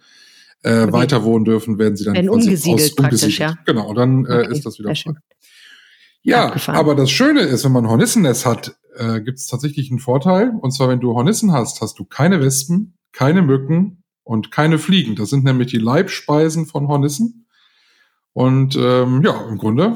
[0.63, 3.59] äh, weiter wohnen dürfen, werden sie dann werden umgesiedelt, praktisch, ja.
[3.67, 5.13] Genau, dann äh, okay, ist das wieder frei.
[6.23, 10.51] Ja, aber das Schöne ist, wenn man Hornissennest hat, äh, gibt es tatsächlich einen Vorteil.
[10.59, 15.15] Und zwar, wenn du Hornissen hast, hast du keine Wespen, keine Mücken und keine Fliegen.
[15.15, 17.45] Das sind nämlich die Leibspeisen von Hornissen.
[18.33, 19.95] Und ähm, ja, im Grunde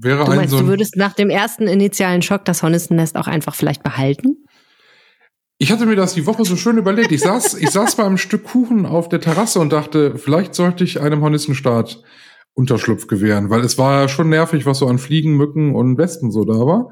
[0.00, 3.16] wäre du meinst, ein so ein, Du würdest nach dem ersten initialen Schock das Hornissennest
[3.16, 4.44] auch einfach vielleicht behalten?
[5.58, 7.12] Ich hatte mir das die Woche so schön überlegt.
[7.12, 10.84] Ich saß, ich saß bei einem Stück Kuchen auf der Terrasse und dachte, vielleicht sollte
[10.84, 12.02] ich einem Hornissenstaat
[12.54, 16.30] Unterschlupf gewähren, weil es war ja schon nervig, was so an Fliegen, Mücken und Wespen
[16.30, 16.90] so da war.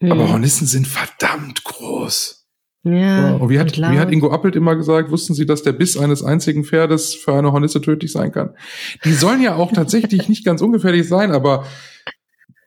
[0.00, 0.12] Hm.
[0.12, 2.39] Aber Hornissen sind verdammt groß.
[2.82, 5.98] Ja, und wie hat, wie hat Ingo Appelt immer gesagt, wussten Sie, dass der Biss
[5.98, 8.54] eines einzigen Pferdes für eine Hornisse tödlich sein kann?
[9.04, 11.66] Die sollen ja auch tatsächlich nicht ganz ungefährlich sein, aber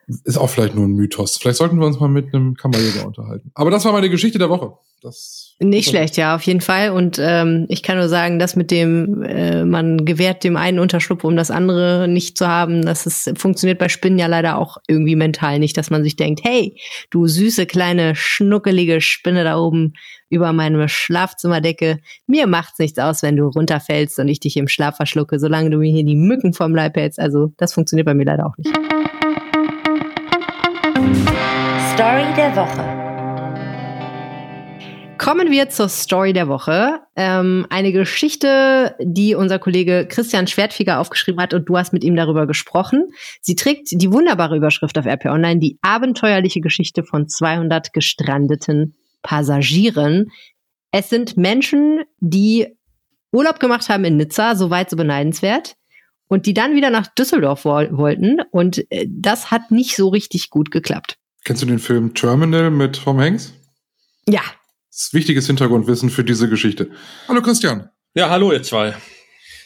[0.07, 1.37] ist auch vielleicht nur ein Mythos.
[1.37, 3.51] Vielleicht sollten wir uns mal mit einem Kammerjäger unterhalten.
[3.53, 4.73] Aber das war meine Geschichte der Woche.
[5.01, 6.89] Das nicht schlecht, ja, auf jeden Fall.
[6.89, 11.23] Und ähm, ich kann nur sagen, dass mit dem, äh, man gewährt dem einen Unterschlupf,
[11.23, 15.15] um das andere nicht zu haben, das ist, funktioniert bei Spinnen ja leider auch irgendwie
[15.15, 16.77] mental nicht, dass man sich denkt, hey,
[17.11, 19.93] du süße kleine schnuckelige Spinne da oben
[20.29, 24.97] über meine Schlafzimmerdecke, mir macht's nichts aus, wenn du runterfällst und ich dich im Schlaf
[24.97, 27.19] verschlucke, solange du mir hier die Mücken vom Leib hältst.
[27.19, 28.71] Also das funktioniert bei mir leider auch nicht.
[32.03, 32.83] Story der Woche.
[35.17, 36.99] Kommen wir zur Story der Woche.
[37.15, 42.17] Ähm, eine Geschichte, die unser Kollege Christian Schwertfeger aufgeschrieben hat und du hast mit ihm
[42.17, 43.13] darüber gesprochen.
[43.39, 50.29] Sie trägt die wunderbare Überschrift auf RP Online, die abenteuerliche Geschichte von 200 gestrandeten Passagieren.
[50.91, 52.67] Es sind Menschen, die
[53.31, 55.77] Urlaub gemacht haben in Nizza, soweit so beneidenswert,
[56.27, 58.41] und die dann wieder nach Düsseldorf wo wollten.
[58.51, 61.17] Und äh, das hat nicht so richtig gut geklappt.
[61.43, 63.53] Kennst du den Film Terminal mit Tom Hanks?
[64.27, 64.41] Ja,
[64.89, 66.89] das ist wichtiges Hintergrundwissen für diese Geschichte.
[67.27, 67.89] Hallo Christian.
[68.13, 68.93] Ja, hallo ihr zwei.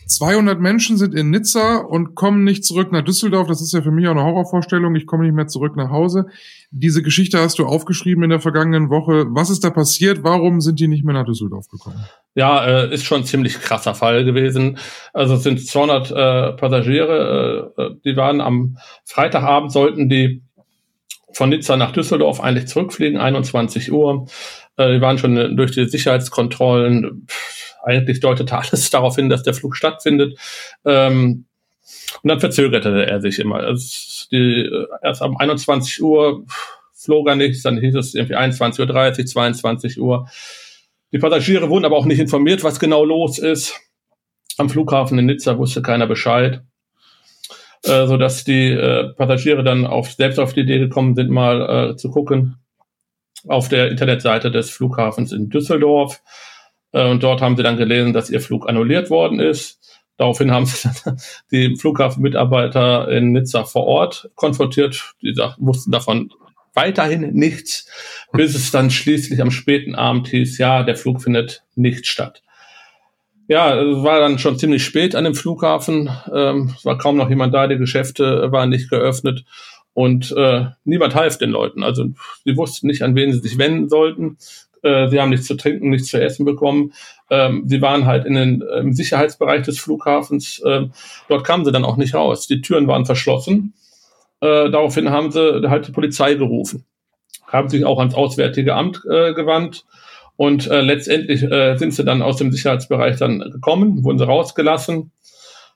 [0.08, 3.48] 200 Menschen sind in Nizza und kommen nicht zurück nach Düsseldorf.
[3.48, 4.96] Das ist ja für mich auch eine Horrorvorstellung.
[4.96, 6.28] Ich komme nicht mehr zurück nach Hause.
[6.72, 9.26] Diese Geschichte hast du aufgeschrieben in der vergangenen Woche.
[9.30, 10.24] Was ist da passiert?
[10.24, 12.04] Warum sind die nicht mehr nach Düsseldorf gekommen?
[12.36, 14.78] Ja, äh, ist schon ein ziemlich krasser Fall gewesen.
[15.14, 20.47] Also es sind 200 äh, Passagiere, äh, die waren am Freitagabend, sollten die
[21.38, 24.26] von Nizza nach Düsseldorf eigentlich zurückfliegen, 21 Uhr.
[24.76, 27.28] Äh, die waren schon durch die Sicherheitskontrollen.
[27.84, 30.40] Eigentlich deutete alles darauf hin, dass der Flug stattfindet.
[30.84, 31.46] Ähm,
[32.24, 33.58] und dann verzögerte er sich immer.
[33.58, 36.44] Also die, äh, erst um 21 Uhr
[36.96, 40.28] flog er nichts, dann hieß es irgendwie 21.30 Uhr, 22 Uhr.
[41.12, 43.80] Die Passagiere wurden aber auch nicht informiert, was genau los ist.
[44.58, 46.64] Am Flughafen in Nizza wusste keiner Bescheid,
[47.88, 51.92] äh, so dass die äh, Passagiere dann auf, selbst auf die Idee gekommen sind, mal
[51.92, 52.58] äh, zu gucken,
[53.48, 56.22] auf der Internetseite des Flughafens in Düsseldorf.
[56.92, 59.80] Äh, und dort haben sie dann gelesen, dass ihr Flug annulliert worden ist.
[60.18, 60.90] Daraufhin haben sie
[61.52, 65.14] die Flughafenmitarbeiter in Nizza vor Ort konfrontiert.
[65.22, 66.32] Die wussten davon
[66.74, 67.90] weiterhin nichts,
[68.32, 72.44] bis es dann schließlich am späten Abend hieß, ja, der Flug findet nicht statt.
[73.48, 76.10] Ja, es war dann schon ziemlich spät an dem Flughafen.
[76.34, 79.46] Ähm, es war kaum noch jemand da, die Geschäfte waren nicht geöffnet.
[79.94, 81.82] Und äh, niemand half den Leuten.
[81.82, 82.06] Also
[82.44, 84.38] sie wussten nicht, an wen sie sich wenden sollten.
[84.84, 86.94] Äh, sie haben nichts zu trinken, nichts zu essen bekommen.
[87.30, 90.62] Ähm, sie waren halt in den, im Sicherheitsbereich des Flughafens.
[90.66, 90.92] Ähm,
[91.30, 92.48] dort kamen sie dann auch nicht raus.
[92.48, 93.74] Die Türen waren verschlossen.
[94.42, 96.86] Äh, daraufhin haben sie halt die Polizei gerufen.
[97.48, 99.86] Haben sich auch ans Auswärtige Amt äh, gewandt.
[100.38, 105.12] Und äh, letztendlich äh, sind sie dann aus dem Sicherheitsbereich dann gekommen, wurden sie rausgelassen.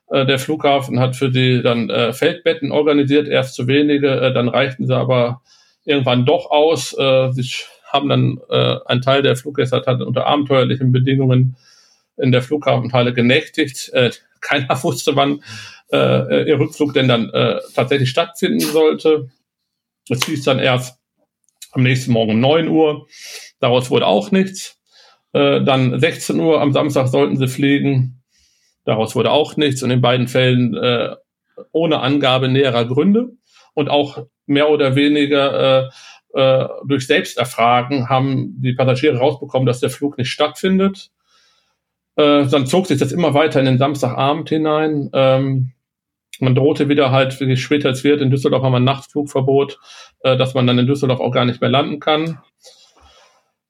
[0.08, 4.48] Äh, der Flughafen hat für die dann äh, Feldbetten organisiert, erst zu wenige, äh, dann
[4.48, 5.42] reichten sie aber
[5.84, 6.96] irgendwann doch aus.
[6.96, 7.44] Äh, sie
[7.92, 11.56] haben dann äh, ein Teil der Fluggäste hat unter abenteuerlichen Bedingungen
[12.16, 13.90] in der Flughafenhalle genächtigt.
[13.92, 15.42] Äh, keiner wusste, wann
[15.92, 19.28] äh, ihr Rückflug denn dann äh, tatsächlich stattfinden sollte.
[20.08, 20.98] Es hieß dann erst
[21.72, 23.06] am nächsten Morgen um 9 Uhr.
[23.62, 24.80] Daraus wurde auch nichts.
[25.32, 28.20] Äh, dann 16 Uhr am Samstag sollten sie fliegen.
[28.84, 31.14] Daraus wurde auch nichts und in beiden Fällen äh,
[31.70, 33.30] ohne Angabe näherer Gründe
[33.74, 35.90] und auch mehr oder weniger äh,
[36.34, 41.12] äh, durch Selbsterfragen haben die Passagiere rausbekommen, dass der Flug nicht stattfindet.
[42.16, 45.08] Äh, dann zog sich das immer weiter in den Samstagabend hinein.
[45.12, 45.70] Ähm,
[46.40, 49.78] man drohte wieder halt, wie später es wird, in Düsseldorf haben wir ein Nachtflugverbot,
[50.24, 52.40] äh, dass man dann in Düsseldorf auch gar nicht mehr landen kann.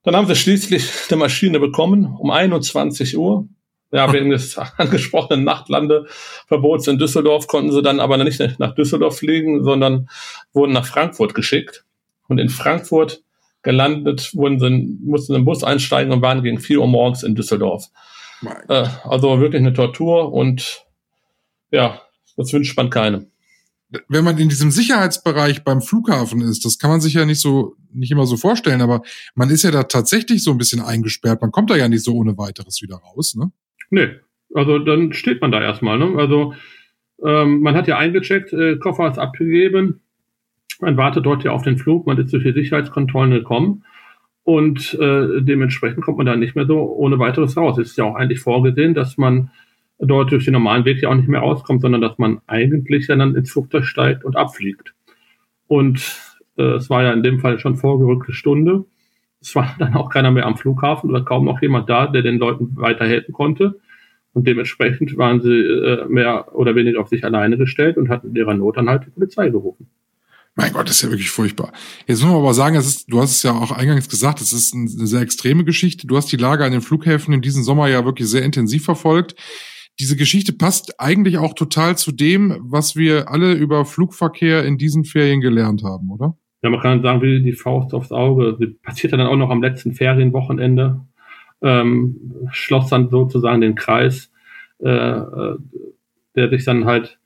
[0.02, 3.48] Dann haben sie schließlich eine Maschine bekommen um 21 Uhr
[3.92, 9.62] ja, wegen des angesprochenen Nachtlandeverbots in Düsseldorf konnten sie dann aber nicht nach Düsseldorf fliegen,
[9.62, 10.08] sondern
[10.52, 11.84] wurden nach Frankfurt geschickt.
[12.28, 13.22] Und in Frankfurt
[13.62, 17.22] gelandet, wurden sie, mussten sie in den Bus einsteigen und waren gegen 4 Uhr morgens
[17.22, 17.90] in Düsseldorf.
[18.68, 20.84] Äh, also wirklich eine Tortur und
[21.70, 22.00] ja,
[22.36, 23.30] das wünscht man keinem.
[24.08, 27.76] Wenn man in diesem Sicherheitsbereich beim Flughafen ist, das kann man sich ja nicht so,
[27.94, 29.02] nicht immer so vorstellen, aber
[29.34, 31.40] man ist ja da tatsächlich so ein bisschen eingesperrt.
[31.40, 33.52] Man kommt da ja nicht so ohne weiteres wieder raus, ne?
[33.90, 34.08] Nee,
[34.54, 35.98] also dann steht man da erstmal.
[35.98, 36.14] Ne?
[36.16, 36.54] Also
[37.24, 40.00] ähm, man hat ja eingecheckt, äh, Koffer ist abgegeben,
[40.80, 43.84] man wartet dort ja auf den Flug, man ist durch die Sicherheitskontrollen gekommen
[44.44, 47.78] und äh, dementsprechend kommt man da nicht mehr so ohne weiteres raus.
[47.78, 49.50] Es ist ja auch eigentlich vorgesehen, dass man
[49.98, 53.16] dort durch den normalen Weg ja auch nicht mehr rauskommt, sondern dass man eigentlich ja
[53.16, 54.94] dann ins Flugzeug steigt und abfliegt.
[55.68, 58.84] Und äh, es war ja in dem Fall schon vorgerückte Stunde
[59.42, 62.38] es war dann auch keiner mehr am Flughafen oder kaum noch jemand da, der den
[62.38, 63.80] Leuten weiterhelfen konnte.
[64.34, 68.36] Und dementsprechend waren sie äh, mehr oder weniger auf sich alleine gestellt und hatten in
[68.36, 69.90] ihrer Not dann halt die Polizei gerufen.
[70.54, 71.72] Mein Gott, das ist ja wirklich furchtbar.
[72.06, 74.52] Jetzt muss man aber sagen, es ist, du hast es ja auch eingangs gesagt, es
[74.52, 76.06] ist eine sehr extreme Geschichte.
[76.06, 79.34] Du hast die Lage an den Flughäfen in diesem Sommer ja wirklich sehr intensiv verfolgt.
[79.98, 85.04] Diese Geschichte passt eigentlich auch total zu dem, was wir alle über Flugverkehr in diesen
[85.04, 86.36] Ferien gelernt haben, oder?
[86.62, 88.56] Ja, man kann sagen, wie die Faust aufs Auge.
[88.58, 91.00] Sie passierte dann auch noch am letzten Ferienwochenende,
[91.60, 94.32] ähm, schloss dann sozusagen den Kreis,
[94.78, 95.56] äh, äh,
[96.36, 97.18] der sich dann halt,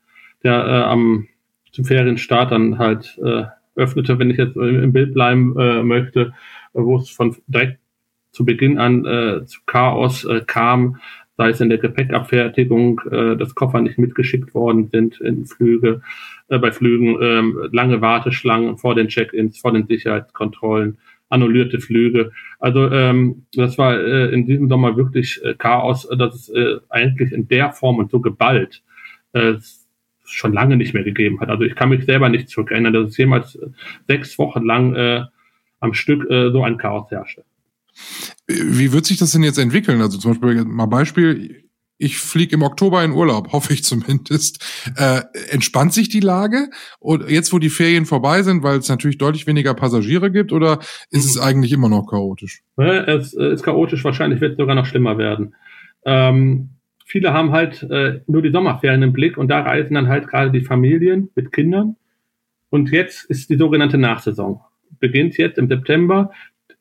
[0.43, 1.27] der äh, am
[1.71, 3.43] zum Ferienstart dann halt äh,
[3.75, 6.33] öffnete, wenn ich jetzt im Bild bleiben äh, möchte,
[6.73, 7.79] wo es von direkt
[8.31, 10.99] zu Beginn an äh, zu Chaos äh, kam,
[11.37, 16.01] sei es in der Gepäckabfertigung, äh, dass Koffer nicht mitgeschickt worden sind in Flüge,
[16.49, 20.97] äh, bei Flügen, äh, lange Warteschlangen vor den Check-ins, vor den Sicherheitskontrollen,
[21.29, 22.31] annullierte Flüge.
[22.59, 27.31] Also ähm, das war äh, in diesem Sommer wirklich äh, Chaos, dass es äh, eigentlich
[27.31, 28.81] in der Form und so geballt
[29.33, 29.55] äh,
[30.25, 31.49] schon lange nicht mehr gegeben hat.
[31.49, 33.67] Also ich kann mich selber nicht zurückerinnern, dass es jemals äh,
[34.07, 35.23] sechs Wochen lang äh,
[35.79, 37.43] am Stück äh, so ein Chaos herrschte.
[38.47, 40.01] Wie wird sich das denn jetzt entwickeln?
[40.01, 44.63] Also zum Beispiel mal Beispiel, ich fliege im Oktober in Urlaub, hoffe ich zumindest.
[44.95, 46.69] Äh, entspannt sich die Lage?
[46.99, 50.79] Und jetzt, wo die Ferien vorbei sind, weil es natürlich deutlich weniger Passagiere gibt, oder
[51.09, 52.61] ist es eigentlich immer noch chaotisch?
[52.77, 55.55] Es ist chaotisch, wahrscheinlich wird es sogar noch schlimmer werden.
[56.05, 56.69] Ähm,
[57.05, 60.51] viele haben halt äh, nur die Sommerferien im Blick und da reisen dann halt gerade
[60.51, 61.95] die Familien mit Kindern.
[62.69, 64.61] Und jetzt ist die sogenannte Nachsaison.
[64.99, 66.31] Beginnt jetzt im September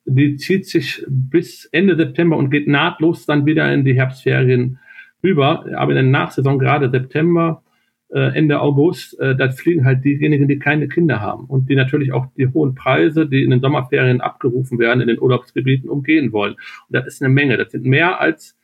[0.06, 4.78] die zieht sich bis Ende September und geht nahtlos dann wieder in die Herbstferien
[5.20, 5.66] über.
[5.76, 7.62] Aber in der Nachsaison, gerade September,
[8.08, 12.12] äh, Ende August, äh, da fliegen halt diejenigen, die keine Kinder haben und die natürlich
[12.12, 16.54] auch die hohen Preise, die in den Sommerferien abgerufen werden, in den Urlaubsgebieten umgehen wollen.
[16.54, 17.56] Und das ist eine Menge.
[17.56, 18.56] Das sind mehr als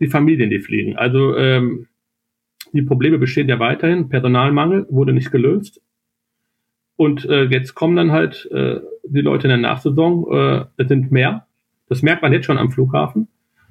[0.00, 0.96] die Familien, die fliegen.
[0.96, 1.86] Also ähm,
[2.72, 4.08] die Probleme bestehen ja weiterhin.
[4.08, 5.80] Personalmangel wurde nicht gelöst.
[7.00, 10.26] Und äh, jetzt kommen dann halt äh, die Leute in der Nachsaison.
[10.30, 11.46] Äh, es sind mehr.
[11.88, 13.26] Das merkt man jetzt schon am Flughafen.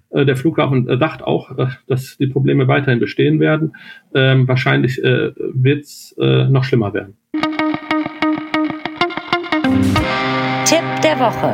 [0.09, 3.75] Äh, der Flughafen äh, sagt auch, äh, dass die Probleme weiterhin bestehen werden.
[4.15, 7.17] Ähm, wahrscheinlich äh, wird es äh, noch schlimmer werden.
[10.65, 11.53] Tipp der Woche.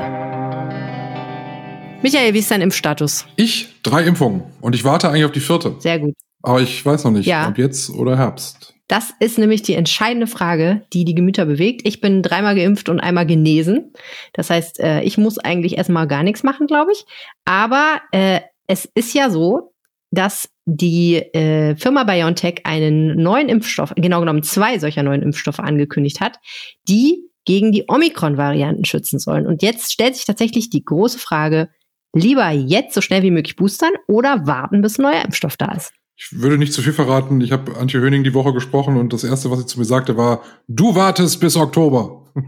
[2.03, 3.27] Michael, wie ist dein Impfstatus?
[3.35, 5.73] Ich drei Impfungen und ich warte eigentlich auf die vierte.
[5.79, 6.13] Sehr gut.
[6.41, 7.49] Aber ich weiß noch nicht, Ja.
[7.49, 8.74] ob jetzt oder Herbst.
[8.88, 11.88] Das ist nämlich die entscheidende Frage, die die Gemüter bewegt.
[11.88, 13.93] Ich bin dreimal geimpft und einmal genesen.
[14.34, 17.06] Das heißt, äh, ich muss eigentlich erstmal gar nichts machen, glaube ich.
[17.45, 19.74] Aber äh, es ist ja so,
[20.12, 26.21] dass die äh, Firma BioNTech einen neuen Impfstoff, genau genommen zwei solcher neuen Impfstoffe angekündigt
[26.21, 26.39] hat,
[26.88, 29.48] die gegen die Omikron-Varianten schützen sollen.
[29.48, 31.69] Und jetzt stellt sich tatsächlich die große Frage,
[32.13, 35.93] lieber jetzt so schnell wie möglich boostern oder warten, bis ein neuer Impfstoff da ist.
[36.17, 37.41] Ich würde nicht zu viel verraten.
[37.41, 40.15] Ich habe Antje Höning die Woche gesprochen und das erste, was sie zu mir sagte,
[40.17, 42.23] war: Du wartest bis Oktober.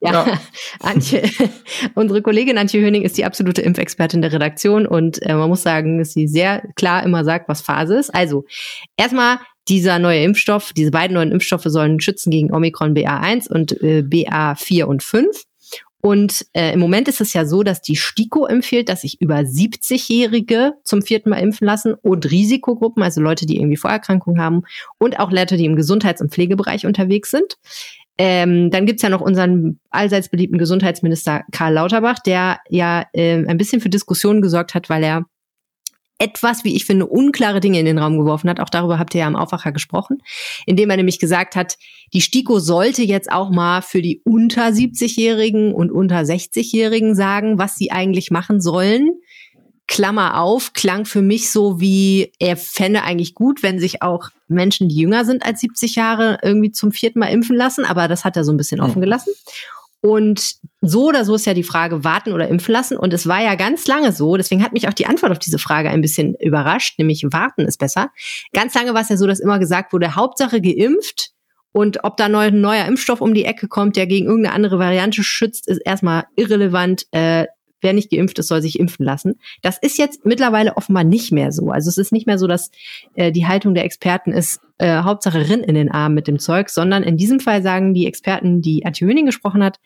[0.00, 0.40] Ja, Ja.
[0.80, 1.22] Antje,
[1.94, 5.98] unsere Kollegin Antje Höning ist die absolute Impfexpertin der Redaktion und äh, man muss sagen,
[5.98, 8.14] dass sie sehr klar immer sagt, was Phase ist.
[8.14, 8.44] Also,
[8.96, 9.38] erstmal
[9.68, 14.84] dieser neue Impfstoff, diese beiden neuen Impfstoffe sollen schützen gegen Omikron BA1 und äh, BA4
[14.84, 15.44] und 5.
[16.04, 19.36] Und äh, im Moment ist es ja so, dass die STIKO empfiehlt, dass sich über
[19.36, 24.64] 70-Jährige zum vierten Mal impfen lassen und Risikogruppen, also Leute, die irgendwie Vorerkrankungen haben
[24.98, 27.56] und auch Leute, die im Gesundheits- und Pflegebereich unterwegs sind.
[28.18, 33.56] Ähm, dann gibt's ja noch unseren allseits beliebten Gesundheitsminister Karl Lauterbach, der ja ähm, ein
[33.56, 35.24] bisschen für Diskussionen gesorgt hat, weil er
[36.18, 38.60] etwas, wie ich finde, unklare Dinge in den Raum geworfen hat.
[38.60, 40.18] Auch darüber habt ihr ja am Aufwacher gesprochen,
[40.66, 41.76] indem er nämlich gesagt hat,
[42.12, 47.76] die STIKO sollte jetzt auch mal für die unter 70-Jährigen und unter 60-Jährigen sagen, was
[47.76, 49.10] sie eigentlich machen sollen.
[49.86, 54.88] Klammer auf, klang für mich so wie, er fände eigentlich gut, wenn sich auch Menschen,
[54.88, 58.36] die jünger sind als 70 Jahre, irgendwie zum vierten Mal impfen lassen, aber das hat
[58.36, 59.32] er so ein bisschen offen gelassen.
[60.04, 62.98] Und so oder so ist ja die Frage, warten oder impfen lassen.
[62.98, 65.58] Und es war ja ganz lange so, deswegen hat mich auch die Antwort auf diese
[65.58, 68.10] Frage ein bisschen überrascht, nämlich warten ist besser.
[68.52, 71.30] Ganz lange war es ja so, dass immer gesagt wurde, Hauptsache geimpft.
[71.72, 75.24] Und ob da ein neuer Impfstoff um die Ecke kommt, der gegen irgendeine andere Variante
[75.24, 77.06] schützt, ist erstmal irrelevant.
[77.10, 77.46] Äh,
[77.84, 79.38] wer nicht geimpft ist, soll sich impfen lassen.
[79.62, 81.70] Das ist jetzt mittlerweile offenbar nicht mehr so.
[81.70, 82.72] Also es ist nicht mehr so, dass
[83.14, 86.70] äh, die Haltung der Experten ist, äh, Hauptsache Rinn in den Arm mit dem Zeug,
[86.70, 89.78] sondern in diesem Fall sagen die Experten, die Antje Höning gesprochen hat,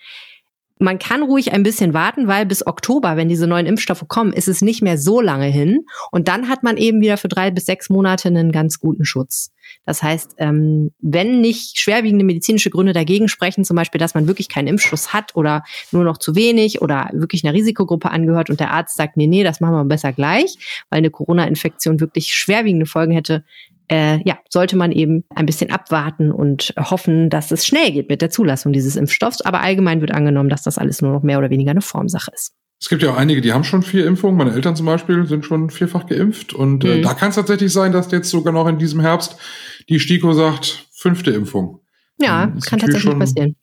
[0.79, 4.49] man kann ruhig ein bisschen warten, weil bis Oktober, wenn diese neuen Impfstoffe kommen, ist
[4.49, 5.87] es nicht mehr so lange hin.
[6.11, 9.51] Und dann hat man eben wieder für drei bis sechs Monate einen ganz guten Schutz.
[9.85, 14.49] Das heißt, ähm, wenn nicht schwerwiegende medizinische Gründe dagegen sprechen, zum Beispiel, dass man wirklich
[14.49, 15.63] keinen Impfschluss hat oder
[15.93, 19.45] nur noch zu wenig oder wirklich einer Risikogruppe angehört und der Arzt sagt, nee, nee,
[19.45, 23.45] das machen wir besser gleich, weil eine Corona-Infektion wirklich schwerwiegende Folgen hätte,
[23.91, 28.21] äh, ja, sollte man eben ein bisschen abwarten und hoffen, dass es schnell geht mit
[28.23, 29.41] der Zulassung dieses Impfstoffs.
[29.43, 32.53] Aber allgemein wird angenommen, dass das alles nur noch mehr oder weniger eine Formsache ist.
[32.81, 34.37] Es gibt ja auch einige, die haben schon vier Impfungen.
[34.37, 36.53] Meine Eltern zum Beispiel sind schon vierfach geimpft.
[36.53, 37.03] Und äh, Mhm.
[37.03, 39.37] da kann es tatsächlich sein, dass jetzt sogar noch in diesem Herbst
[39.89, 41.81] die STIKO sagt, fünfte Impfung.
[42.21, 43.57] Ja, kann tatsächlich passieren.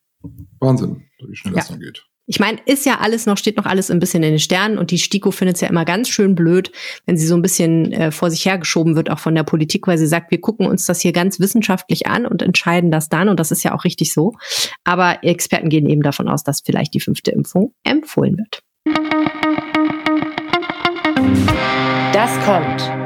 [0.59, 1.75] Wahnsinn, wie schnell das Ja.
[1.75, 2.03] dann geht.
[2.27, 4.89] Ich meine, ist ja alles noch, steht noch alles ein bisschen in den Sternen und
[4.89, 6.71] die STIKO findet es ja immer ganz schön blöd,
[7.05, 9.99] wenn sie so ein bisschen äh, vor sich hergeschoben wird, auch von der Politik, weil
[9.99, 13.39] sie sagt, wir gucken uns das hier ganz wissenschaftlich an und entscheiden das dann und
[13.39, 14.33] das ist ja auch richtig so.
[14.83, 18.61] Aber Experten gehen eben davon aus, dass vielleicht die fünfte Impfung empfohlen wird.
[22.11, 23.04] Das kommt.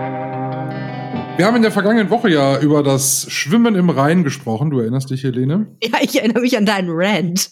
[1.40, 4.72] Wir haben in der vergangenen Woche ja über das Schwimmen im Rhein gesprochen.
[4.72, 5.68] Du erinnerst dich, Helene?
[5.82, 7.52] Ja, ich erinnere mich an deinen Rant.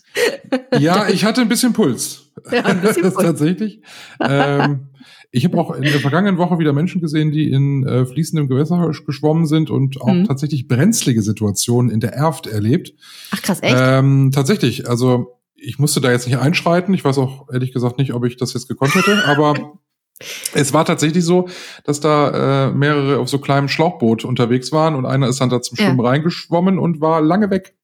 [0.78, 2.34] Ja, ich hatte ein bisschen Puls.
[2.52, 3.16] Ja, ein bisschen Puls.
[3.16, 3.82] Tatsächlich.
[4.20, 4.90] ähm,
[5.32, 8.92] ich habe auch in der vergangenen Woche wieder Menschen gesehen, die in äh, fließendem Gewässer
[9.06, 10.26] geschwommen sind und auch Mhm.
[10.26, 12.94] tatsächlich brenzlige Situationen in der Erft erlebt.
[13.32, 13.74] Ach krass, echt?
[13.80, 16.94] Ähm, tatsächlich, also ich musste da jetzt nicht einschreiten.
[16.94, 19.80] Ich weiß auch ehrlich gesagt nicht, ob ich das jetzt gekonnt hätte, aber
[20.54, 21.48] es war tatsächlich so,
[21.84, 25.62] dass da äh, mehrere auf so kleinem Schlauchboot unterwegs waren und einer ist dann da
[25.62, 25.86] zum Ja.
[25.86, 27.76] Schwimmen reingeschwommen und war lange weg.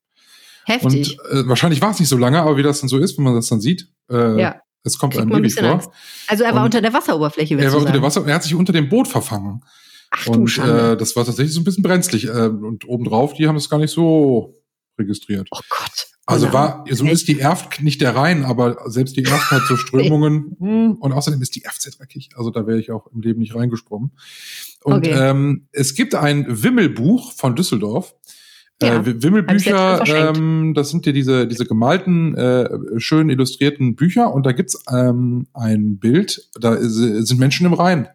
[0.66, 1.18] Heftig.
[1.30, 3.24] Und äh, wahrscheinlich war es nicht so lange, aber wie das dann so ist, wenn
[3.24, 4.56] man das dann sieht, äh, Ja.
[4.82, 5.74] es kommt Kriegt einem ein ewig bisschen vor.
[5.74, 5.90] Angst.
[6.28, 8.02] Also er war und- unter der Wasseroberfläche, Er war unter sagen?
[8.02, 9.62] Wasser, er hat sich unter dem Boot verfangen.
[10.10, 10.92] Ach Und Schande.
[10.92, 12.24] äh, das war tatsächlich so ein bisschen brenzlig.
[12.26, 14.54] Äh, und obendrauf, die haben es gar nicht so
[14.98, 15.48] registriert.
[15.50, 16.06] oh Gott.
[16.26, 19.76] Also war, so ist die Erft nicht der Rhein, aber selbst die Erft hat so
[19.76, 20.56] Strömungen.
[20.58, 22.30] hm, und außerdem ist die Erft sehr dreckig.
[22.36, 24.12] Also da wäre ich auch im Leben nicht reingesprungen.
[24.82, 25.12] Und Okay.
[25.12, 28.14] ähm, es gibt ein Wimmelbuch von Düsseldorf.
[28.82, 34.32] Ja, äh, Wimmelbücher, ähm, das sind ja diese, diese gemalten, äh, schön illustrierten Bücher.
[34.32, 38.08] Und da gibt's ähm, ein Bild, da ist, sind Menschen im Rhein.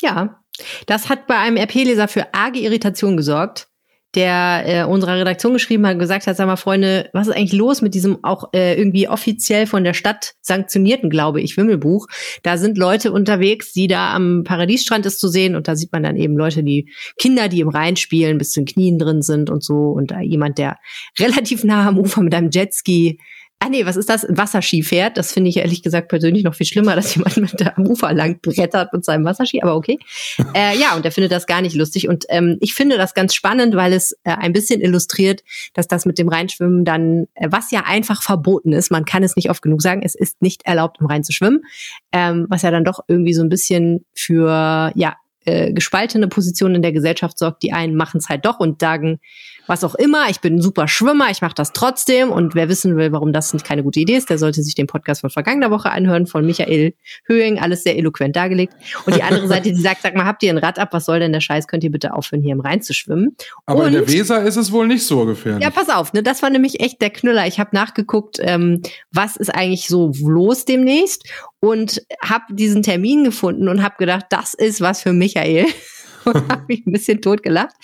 [0.00, 0.40] Ja,
[0.86, 3.68] das hat bei einem RP-Leser für arge Irritation gesorgt,
[4.14, 7.80] der äh, unserer Redaktion geschrieben hat gesagt hat, sag mal, Freunde, was ist eigentlich los
[7.80, 12.06] mit diesem auch äh, irgendwie offiziell von der Stadt sanktionierten, glaube ich, Wimmelbuch?
[12.42, 16.02] Da sind Leute unterwegs, die da am Paradiesstrand ist zu sehen und da sieht man
[16.02, 19.48] dann eben Leute, die Kinder, die im Rhein spielen, bis zu den Knien drin sind
[19.48, 20.78] und so und da jemand, der
[21.18, 23.18] relativ nah am Ufer mit einem Jetski
[23.64, 24.26] Ah nee, was ist das?
[24.28, 25.16] Wasserski fährt.
[25.16, 28.12] Das finde ich ehrlich gesagt persönlich noch viel schlimmer, dass jemand mit der am Ufer
[28.12, 30.00] lang brettert mit seinem Wasserski, aber okay.
[30.54, 32.08] äh, ja, und er findet das gar nicht lustig.
[32.08, 35.44] Und ähm, ich finde das ganz spannend, weil es äh, ein bisschen illustriert,
[35.74, 39.36] dass das mit dem Reinschwimmen dann, äh, was ja einfach verboten ist, man kann es
[39.36, 41.62] nicht oft genug sagen, es ist nicht erlaubt, im Rhein zu schwimmen,
[42.10, 46.82] ähm, was ja dann doch irgendwie so ein bisschen für, ja, äh, gespaltene Positionen in
[46.82, 47.62] der Gesellschaft sorgt.
[47.62, 49.18] Die einen machen es halt doch und sagen,
[49.66, 52.30] was auch immer, ich bin ein super Schwimmer, ich mache das trotzdem.
[52.30, 54.86] Und wer wissen will, warum das nicht keine gute Idee ist, der sollte sich den
[54.86, 56.94] Podcast von vergangener Woche anhören, von Michael
[57.26, 58.74] Höhing, alles sehr eloquent dargelegt.
[59.06, 61.20] Und die andere Seite, die sagt, sag mal, habt ihr ein Rad ab, was soll
[61.20, 63.36] denn der Scheiß, könnt ihr bitte aufhören, hier im Rhein zu schwimmen?
[63.66, 65.62] Aber in der Und- Weser ist es wohl nicht so gefährlich.
[65.62, 67.46] Ja, pass auf, ne, das war nämlich echt der Knüller.
[67.46, 71.24] Ich habe nachgeguckt, ähm, was ist eigentlich so los demnächst
[71.60, 75.66] und habe diesen Termin gefunden und habe gedacht, das ist was für Michael.
[76.24, 77.74] und habe mich ein bisschen totgelacht.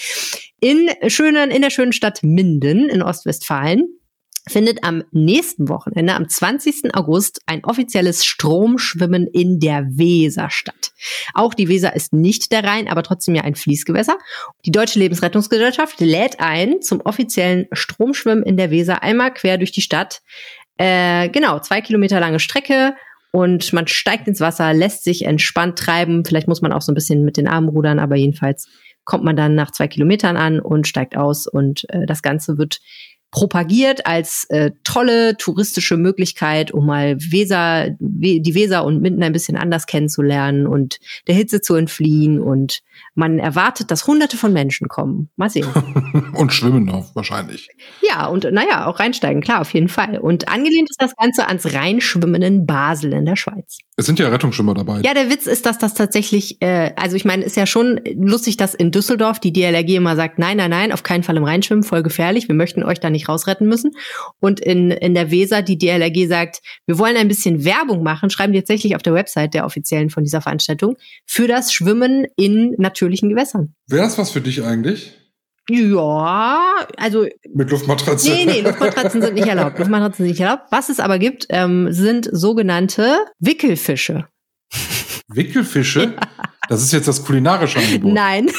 [0.61, 3.87] In schönen, in der schönen Stadt Minden in Ostwestfalen
[4.49, 6.95] findet am nächsten Wochenende, am 20.
[6.95, 10.93] August, ein offizielles Stromschwimmen in der Weser statt.
[11.35, 14.19] Auch die Weser ist nicht der Rhein, aber trotzdem ja ein Fließgewässer.
[14.65, 19.83] Die Deutsche Lebensrettungsgesellschaft lädt ein zum offiziellen Stromschwimmen in der Weser einmal quer durch die
[19.83, 20.23] Stadt.
[20.79, 22.95] Äh, genau, zwei Kilometer lange Strecke
[23.31, 26.25] und man steigt ins Wasser, lässt sich entspannt treiben.
[26.25, 28.69] Vielleicht muss man auch so ein bisschen mit den Armen rudern, aber jedenfalls
[29.09, 32.81] kommt man dann nach zwei Kilometern an und steigt aus und äh, das Ganze wird
[33.31, 39.33] propagiert als äh, tolle touristische Möglichkeit, um mal Weser, We die Weser und Minden ein
[39.33, 42.39] bisschen anders kennenzulernen und der Hitze zu entfliehen.
[42.39, 42.81] Und
[43.15, 45.31] man erwartet, dass hunderte von Menschen kommen.
[45.37, 45.67] Mal sehen.
[46.35, 47.69] Und schwimmen auch wahrscheinlich.
[48.03, 50.19] ja, und naja, auch reinsteigen, klar, auf jeden Fall.
[50.19, 53.79] Und angelehnt ist das Ganze ans Reinschwimmen in Basel in der Schweiz.
[53.97, 55.01] Es sind ja Rettungsschwimmer dabei.
[55.01, 58.57] Ja, der Witz ist, dass das tatsächlich, äh, also ich meine, ist ja schon lustig,
[58.57, 61.83] dass in Düsseldorf die DLRG immer sagt, nein, nein, nein, auf keinen Fall im Reinschwimmen,
[61.83, 63.91] voll gefährlich, wir möchten euch da nicht rausretten müssen.
[64.39, 68.53] Und in, in der Weser die DLRG sagt, wir wollen ein bisschen Werbung machen, schreiben
[68.53, 73.29] die tatsächlich auf der Website der offiziellen von dieser Veranstaltung, für das Schwimmen in natürlichen
[73.29, 73.75] Gewässern.
[73.87, 75.15] Wäre das was für dich eigentlich?
[75.71, 78.31] Ja, also Mit Luftmatratze?
[78.31, 79.79] Nee, nee, Luftmatratzen sind nicht erlaubt.
[79.79, 80.65] Luftmatratzen sind nicht erlaubt.
[80.71, 84.27] Was es aber gibt, ähm, sind sogenannte Wickelfische.
[85.29, 86.17] Wickelfische?
[86.71, 88.13] Das ist jetzt das kulinarische Angebot.
[88.13, 88.51] Nein.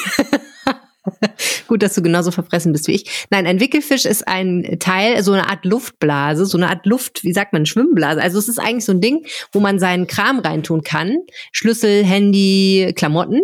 [1.68, 3.28] Gut, dass du genauso verfressen bist wie ich.
[3.30, 7.34] Nein, ein Wickelfisch ist ein Teil, so eine Art Luftblase, so eine Art Luft, wie
[7.34, 8.22] sagt man, Schwimmblase.
[8.22, 11.18] Also es ist eigentlich so ein Ding, wo man seinen Kram reintun kann.
[11.52, 13.42] Schlüssel, Handy, Klamotten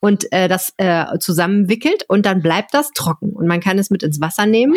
[0.00, 3.30] und äh, das äh, zusammenwickelt und dann bleibt das trocken.
[3.30, 4.74] Und man kann es mit ins Wasser nehmen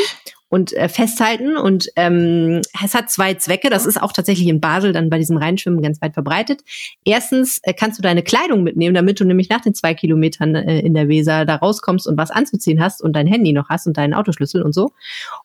[0.51, 1.55] und äh, festhalten.
[1.55, 3.69] Und ähm, es hat zwei Zwecke.
[3.69, 6.61] Das ist auch tatsächlich in Basel dann bei diesem Reinschwimmen ganz weit verbreitet.
[7.05, 10.81] Erstens äh, kannst du deine Kleidung mitnehmen, damit du nämlich nach den zwei Kilometern äh,
[10.81, 13.95] in der Weser da rauskommst und was anzuziehen hast und dein Handy noch hast und
[13.95, 14.91] deinen Autoschlüssel und so.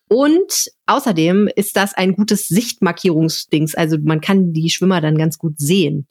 [0.09, 3.77] Und außerdem ist das ein gutes Sichtmarkierungsdings.
[3.77, 6.09] Also man kann die Schwimmer dann ganz gut sehen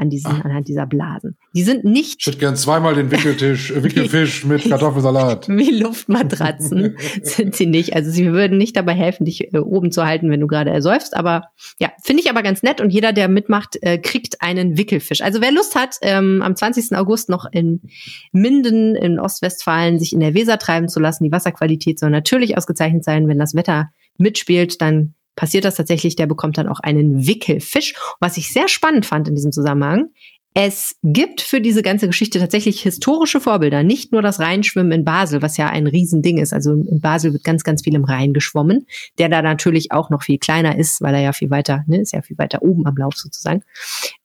[0.00, 0.44] an diesen, Ach.
[0.44, 1.36] anhand dieser Blasen.
[1.54, 2.20] Die sind nicht.
[2.20, 5.48] Ich hätte gern zweimal den Wickeltisch, Wickelfisch mit Kartoffelsalat.
[5.48, 7.94] Wie Luftmatratzen sind sie nicht.
[7.94, 11.14] Also sie würden nicht dabei helfen, dich äh, oben zu halten, wenn du gerade ersäufst.
[11.14, 12.80] Aber ja, finde ich aber ganz nett.
[12.80, 15.20] Und jeder, der mitmacht, äh, kriegt einen Wickelfisch.
[15.20, 16.96] Also wer Lust hat, ähm, am 20.
[16.96, 17.82] August noch in
[18.32, 23.04] Minden in Ostwestfalen sich in der Weser treiben zu lassen, die Wasserqualität soll natürlich ausgezeichnet
[23.04, 23.28] sein.
[23.28, 27.94] Wenn das Wetter mitspielt, dann passiert das tatsächlich, der bekommt dann auch einen Wickelfisch.
[28.20, 30.10] Was ich sehr spannend fand in diesem Zusammenhang,
[30.52, 35.40] es gibt für diese ganze Geschichte tatsächlich historische Vorbilder, nicht nur das Rheinschwimmen in Basel,
[35.40, 36.52] was ja ein Riesending ist.
[36.52, 38.86] Also in Basel wird ganz, ganz viel im Rhein geschwommen,
[39.16, 42.12] der da natürlich auch noch viel kleiner ist, weil er ja viel weiter, ne, ist
[42.12, 43.62] ja viel weiter oben am Lauf sozusagen.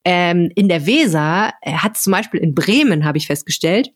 [0.03, 3.91] Ähm, in der Weser hat zum Beispiel in Bremen, habe ich festgestellt,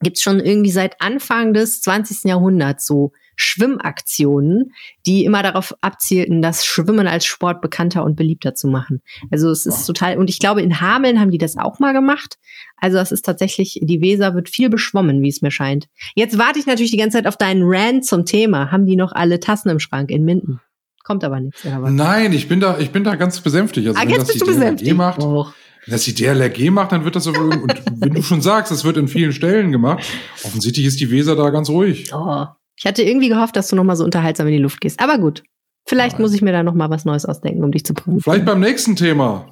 [0.00, 2.24] gibt es schon irgendwie seit Anfang des 20.
[2.24, 4.72] Jahrhunderts so Schwimmaktionen,
[5.06, 9.02] die immer darauf abzielten, das Schwimmen als Sport bekannter und beliebter zu machen.
[9.30, 12.38] Also es ist total, und ich glaube, in Hameln haben die das auch mal gemacht.
[12.76, 15.88] Also es ist tatsächlich, die Weser wird viel beschwommen, wie es mir scheint.
[16.14, 18.70] Jetzt warte ich natürlich die ganze Zeit auf deinen Rant zum Thema.
[18.70, 20.60] Haben die noch alle Tassen im Schrank in Minden?
[21.04, 21.64] Kommt aber nichts.
[21.64, 23.88] Nein, ich bin da, ich bin da ganz besänftigt.
[23.88, 24.96] Also, ah, jetzt bist du besänftigt.
[24.96, 25.46] Macht, oh.
[25.84, 28.84] Wenn das die DLRG macht, dann wird das so, und wenn du schon sagst, es
[28.84, 30.02] wird in vielen Stellen gemacht,
[30.42, 32.10] offensichtlich ist die Weser da ganz ruhig.
[32.14, 32.46] Oh.
[32.76, 35.00] Ich hatte irgendwie gehofft, dass du noch mal so unterhaltsam in die Luft gehst.
[35.00, 35.44] Aber gut.
[35.86, 36.22] Vielleicht Nein.
[36.22, 38.20] muss ich mir da noch mal was Neues ausdenken, um dich zu prüfen.
[38.20, 39.46] Vielleicht beim nächsten Thema.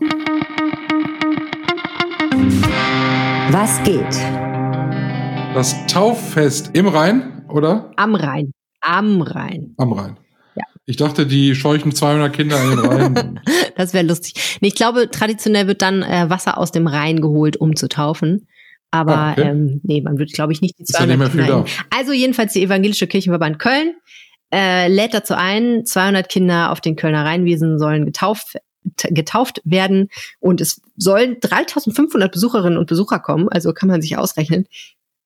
[3.51, 4.16] Was geht?
[5.55, 7.93] Das Tauffest im Rhein, oder?
[7.97, 8.53] Am Rhein.
[8.81, 9.75] Am Rhein.
[9.77, 10.16] Am Rhein.
[10.57, 10.64] Ja.
[10.87, 13.41] Ich dachte, die scheuchen 200 Kinder in den Rhein.
[13.77, 14.59] das wäre lustig.
[14.62, 18.49] Nee, ich glaube, traditionell wird dann äh, Wasser aus dem Rhein geholt, um zu taufen.
[18.93, 19.49] Aber ah, okay.
[19.49, 21.64] ähm, nee, man wird, glaube ich, nicht die 200 ja Kinder.
[21.90, 23.95] Also jedenfalls die Evangelische Kirchenverband Köln
[24.53, 28.59] äh, lädt dazu ein, 200 Kinder auf den Kölner Rheinwiesen sollen getauft
[28.97, 30.09] getauft werden
[30.40, 34.66] und es sollen 3500 Besucherinnen und Besucher kommen, also kann man sich ausrechnen,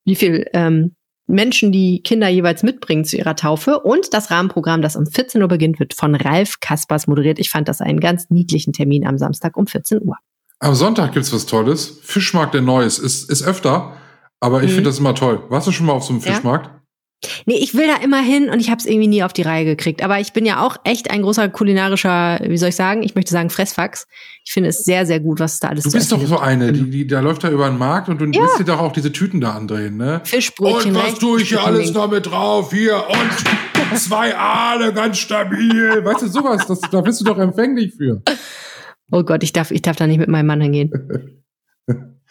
[0.05, 0.95] wie viel ähm,
[1.27, 5.49] Menschen die Kinder jeweils mitbringen zu ihrer Taufe und das Rahmenprogramm, das um 14 Uhr
[5.49, 7.39] beginnt, wird von Ralf Kaspers moderiert.
[7.39, 10.17] Ich fand das einen ganz niedlichen Termin am Samstag um 14 Uhr.
[10.59, 11.99] Am Sonntag gibt's was Tolles.
[12.03, 12.99] Fischmarkt der Neues.
[12.99, 13.97] Ist, ist öfter,
[14.41, 14.77] aber ich mhm.
[14.77, 15.43] finde das immer toll.
[15.49, 16.67] Warst du schon mal auf so einem Fischmarkt?
[16.67, 16.73] Ja.
[17.47, 19.65] Nee, ich will da immer hin und ich habe es irgendwie nie auf die Reihe
[19.65, 20.03] gekriegt.
[20.03, 23.03] Aber ich bin ja auch echt ein großer kulinarischer, wie soll ich sagen?
[23.03, 24.07] Ich möchte sagen Fressfax.
[24.45, 26.91] Ich finde es sehr, sehr gut, was da alles Du bist doch so eine, die,
[26.91, 28.43] die, da läuft da über den Markt und du ja.
[28.43, 30.21] willst dir doch auch diese Tüten da andrehen, ne?
[30.25, 30.95] Fischbrötchen.
[30.95, 32.71] Und was tue ich hier alles noch mit drauf?
[32.73, 36.05] Hier und zwei Aale, ganz stabil.
[36.05, 38.23] Weißt du, sowas, das, da bist du doch empfänglich für.
[39.11, 40.91] Oh Gott, ich darf, ich darf da nicht mit meinem Mann hingehen.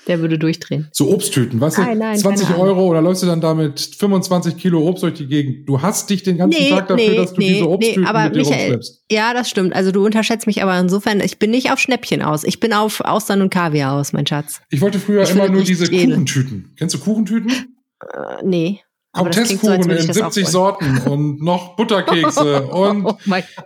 [0.08, 0.88] Der würde durchdrehen.
[0.92, 1.78] So Obsttüten, was?
[1.78, 5.26] Nein, nein, 20 Euro oder läufst du dann da mit 25 Kilo Obst durch die
[5.26, 5.68] Gegend?
[5.68, 8.10] Du hast dich den ganzen nee, Tag dafür, nee, dass du nee, diese Obsttüten nee,
[8.10, 9.74] aber mit Michael, Ja, das stimmt.
[9.74, 12.44] Also du unterschätzt mich aber insofern, ich bin nicht auf Schnäppchen aus.
[12.44, 14.62] Ich bin auf Austern und Kaviar aus, mein Schatz.
[14.70, 16.74] Ich wollte früher ich immer nur diese Kuchentüten.
[16.78, 17.50] Kennst du Kuchentüten?
[17.50, 18.82] Äh, nee.
[19.16, 23.18] Comtesskuchen so, in 70 Sorten und noch Butterkekse und oh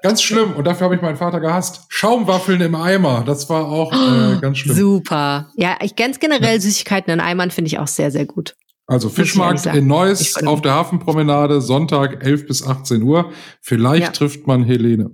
[0.02, 0.54] ganz schlimm.
[0.54, 1.86] Und dafür habe ich meinen Vater gehasst.
[1.90, 4.76] Schaumwaffeln im Eimer, das war auch äh, ganz schlimm.
[4.76, 5.50] Super.
[5.56, 8.56] Ja, ich ganz generell Süßigkeiten in Eimern finde ich auch sehr, sehr gut.
[8.88, 13.32] Also Fischmarkt in Neuss auf der Hafenpromenade, Sonntag 11 bis 18 Uhr.
[13.62, 14.12] Vielleicht ja.
[14.12, 15.12] trifft man Helene.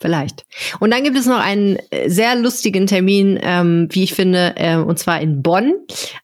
[0.00, 0.46] Vielleicht.
[0.78, 4.76] Und dann gibt es noch einen äh, sehr lustigen Termin, ähm, wie ich finde, äh,
[4.76, 5.74] und zwar in Bonn.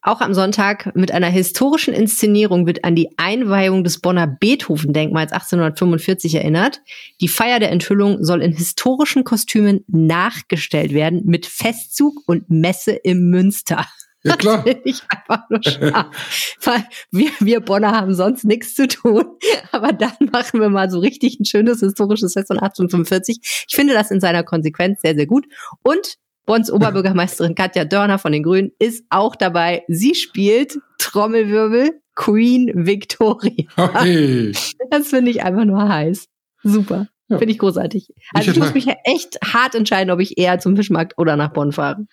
[0.00, 6.36] Auch am Sonntag mit einer historischen Inszenierung wird an die Einweihung des Bonner Beethoven-Denkmals 1845
[6.36, 6.80] erinnert.
[7.20, 13.28] Die Feier der Enthüllung soll in historischen Kostümen nachgestellt werden mit Festzug und Messe im
[13.28, 13.84] Münster.
[14.26, 14.64] Ja, klar.
[14.64, 16.56] Das ich einfach nur scharf.
[16.62, 19.24] Weil wir, wir Bonner haben sonst nichts zu tun.
[19.72, 23.64] Aber dann machen wir mal so richtig ein schönes historisches Fest von 1845.
[23.68, 25.46] Ich finde das in seiner Konsequenz sehr, sehr gut.
[25.82, 26.16] Und
[26.46, 29.84] Bonns Oberbürgermeisterin Katja Dörner von den Grünen ist auch dabei.
[29.88, 33.66] Sie spielt Trommelwirbel Queen Victoria.
[33.76, 34.52] Okay.
[34.90, 36.28] Das finde ich einfach nur heiß.
[36.62, 37.08] Super.
[37.28, 37.38] Ja.
[37.38, 38.14] Finde ich großartig.
[38.34, 41.36] Also ich, ich muss mich ja echt hart entscheiden, ob ich eher zum Fischmarkt oder
[41.36, 42.06] nach Bonn fahre.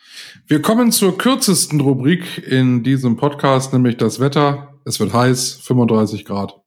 [0.47, 4.79] Wir kommen zur kürzesten Rubrik in diesem Podcast, nämlich das Wetter.
[4.85, 6.59] Es wird heiß, 35 Grad.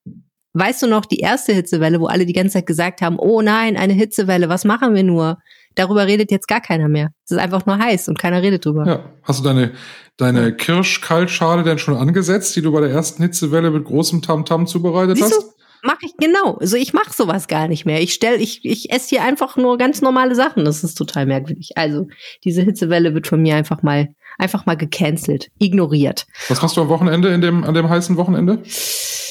[0.59, 3.77] Weißt du noch die erste Hitzewelle, wo alle die ganze Zeit gesagt haben, oh nein,
[3.77, 5.39] eine Hitzewelle, was machen wir nur?
[5.75, 7.11] Darüber redet jetzt gar keiner mehr.
[7.27, 8.87] Es ist einfach nur heiß und keiner redet drüber.
[8.87, 9.05] Ja.
[9.23, 9.73] Hast du deine,
[10.17, 14.67] deine Kirschkaltschale denn schon angesetzt, die du bei der ersten Hitzewelle mit großem Tamtam -Tam
[14.67, 15.56] zubereitet Siehst hast?
[15.83, 16.57] Mache ich genau.
[16.59, 18.01] Also ich mache sowas gar nicht mehr.
[18.01, 20.65] Ich stell, ich, ich esse hier einfach nur ganz normale Sachen.
[20.65, 21.71] Das ist total merkwürdig.
[21.77, 22.09] Also
[22.45, 24.09] diese Hitzewelle wird von mir einfach mal
[24.39, 26.27] einfach mal gecancelt, ignoriert.
[26.49, 28.63] Was machst du am Wochenende in dem an dem heißen Wochenende?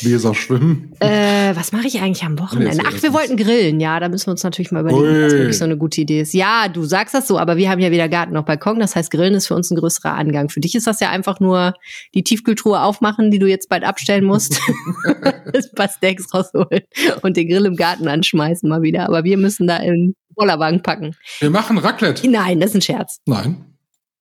[0.02, 0.92] Weser schwimmen.
[1.00, 2.84] Äh, was mache ich eigentlich am Wochenende?
[2.86, 3.80] Ach, wir wollten grillen.
[3.80, 5.24] Ja, da müssen wir uns natürlich mal überlegen, Ui.
[5.24, 6.34] was wirklich so eine gute Idee ist.
[6.34, 8.80] Ja, du sagst das so, aber wir haben ja weder Garten noch Balkon.
[8.80, 10.50] Das heißt, Grillen ist für uns ein größerer Angang.
[10.50, 11.76] Für dich ist das ja einfach nur
[12.14, 14.60] die Tiefkühltruhe aufmachen, die du jetzt bald abstellen musst,
[15.06, 16.82] ein paar Steaks rausholen
[17.22, 19.08] und den Grill im Garten anschmeißen mal wieder.
[19.08, 21.16] Aber wir müssen da in Bollerwagen packen.
[21.40, 22.30] Wir machen Raclette.
[22.30, 23.20] Nein, das ist ein Scherz.
[23.26, 23.66] Nein.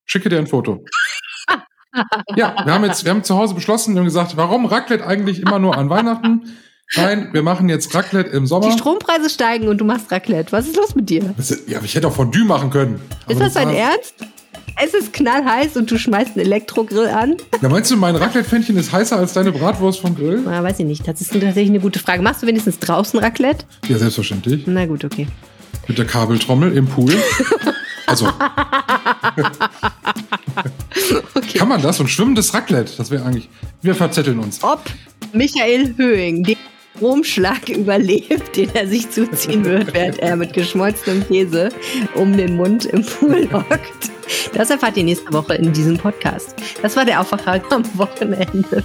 [0.05, 0.85] Schicke dir ein Foto.
[2.37, 5.59] ja, wir haben jetzt, wir haben zu Hause beschlossen und gesagt, warum Raclette eigentlich immer
[5.59, 6.55] nur an Weihnachten?
[6.97, 8.67] Nein, wir machen jetzt Raclette im Sommer.
[8.67, 10.53] Die Strompreise steigen und du machst Raclette.
[10.53, 11.35] Was ist los mit dir?
[11.39, 13.01] Ist, ja, ich hätte auch Fondue machen können.
[13.27, 14.15] Ist das dein Ernst?
[14.83, 17.37] Es ist knallheiß und du schmeißt einen Elektrogrill an.
[17.63, 20.43] Ja, meinst du, mein Raclette-Pfännchen ist heißer als deine Bratwurst vom Grill?
[20.45, 21.07] Na, weiß ich nicht.
[21.07, 22.23] Das ist tatsächlich eine gute Frage.
[22.23, 23.65] Machst du wenigstens draußen Raclette?
[23.89, 24.65] Ja, selbstverständlich.
[24.67, 25.27] Na gut, okay.
[25.87, 27.15] Mit der Kabeltrommel im Pool.
[28.07, 28.27] Also.
[31.35, 31.59] okay.
[31.59, 32.01] Kann man das?
[32.01, 33.49] Und schwimmendes Raclette, das wäre eigentlich.
[33.83, 34.63] Wir verzetteln uns.
[34.63, 34.83] Ob
[35.33, 36.57] Michael Höhing den
[36.97, 41.71] Stromschlag überlebt, den er sich zuziehen wird, während er mit geschmolzenem Käse
[42.15, 44.14] um den Mund im Pool hockt.
[44.55, 46.55] Das erfahrt ihr nächste Woche in diesem Podcast.
[46.83, 48.83] Das war der Aufwacher am Wochenende.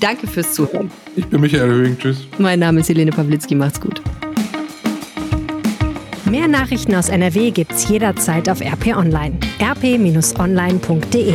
[0.00, 0.90] Danke fürs Zuhören.
[1.16, 1.98] Ich bin Michael Höhing.
[1.98, 2.26] Tschüss.
[2.38, 3.54] Mein Name ist Helene Pawlitzki.
[3.54, 4.02] Macht's gut.
[6.30, 9.38] Mehr Nachrichten aus NRW gibt's jederzeit auf RP Online.
[9.60, 11.34] rp-online.de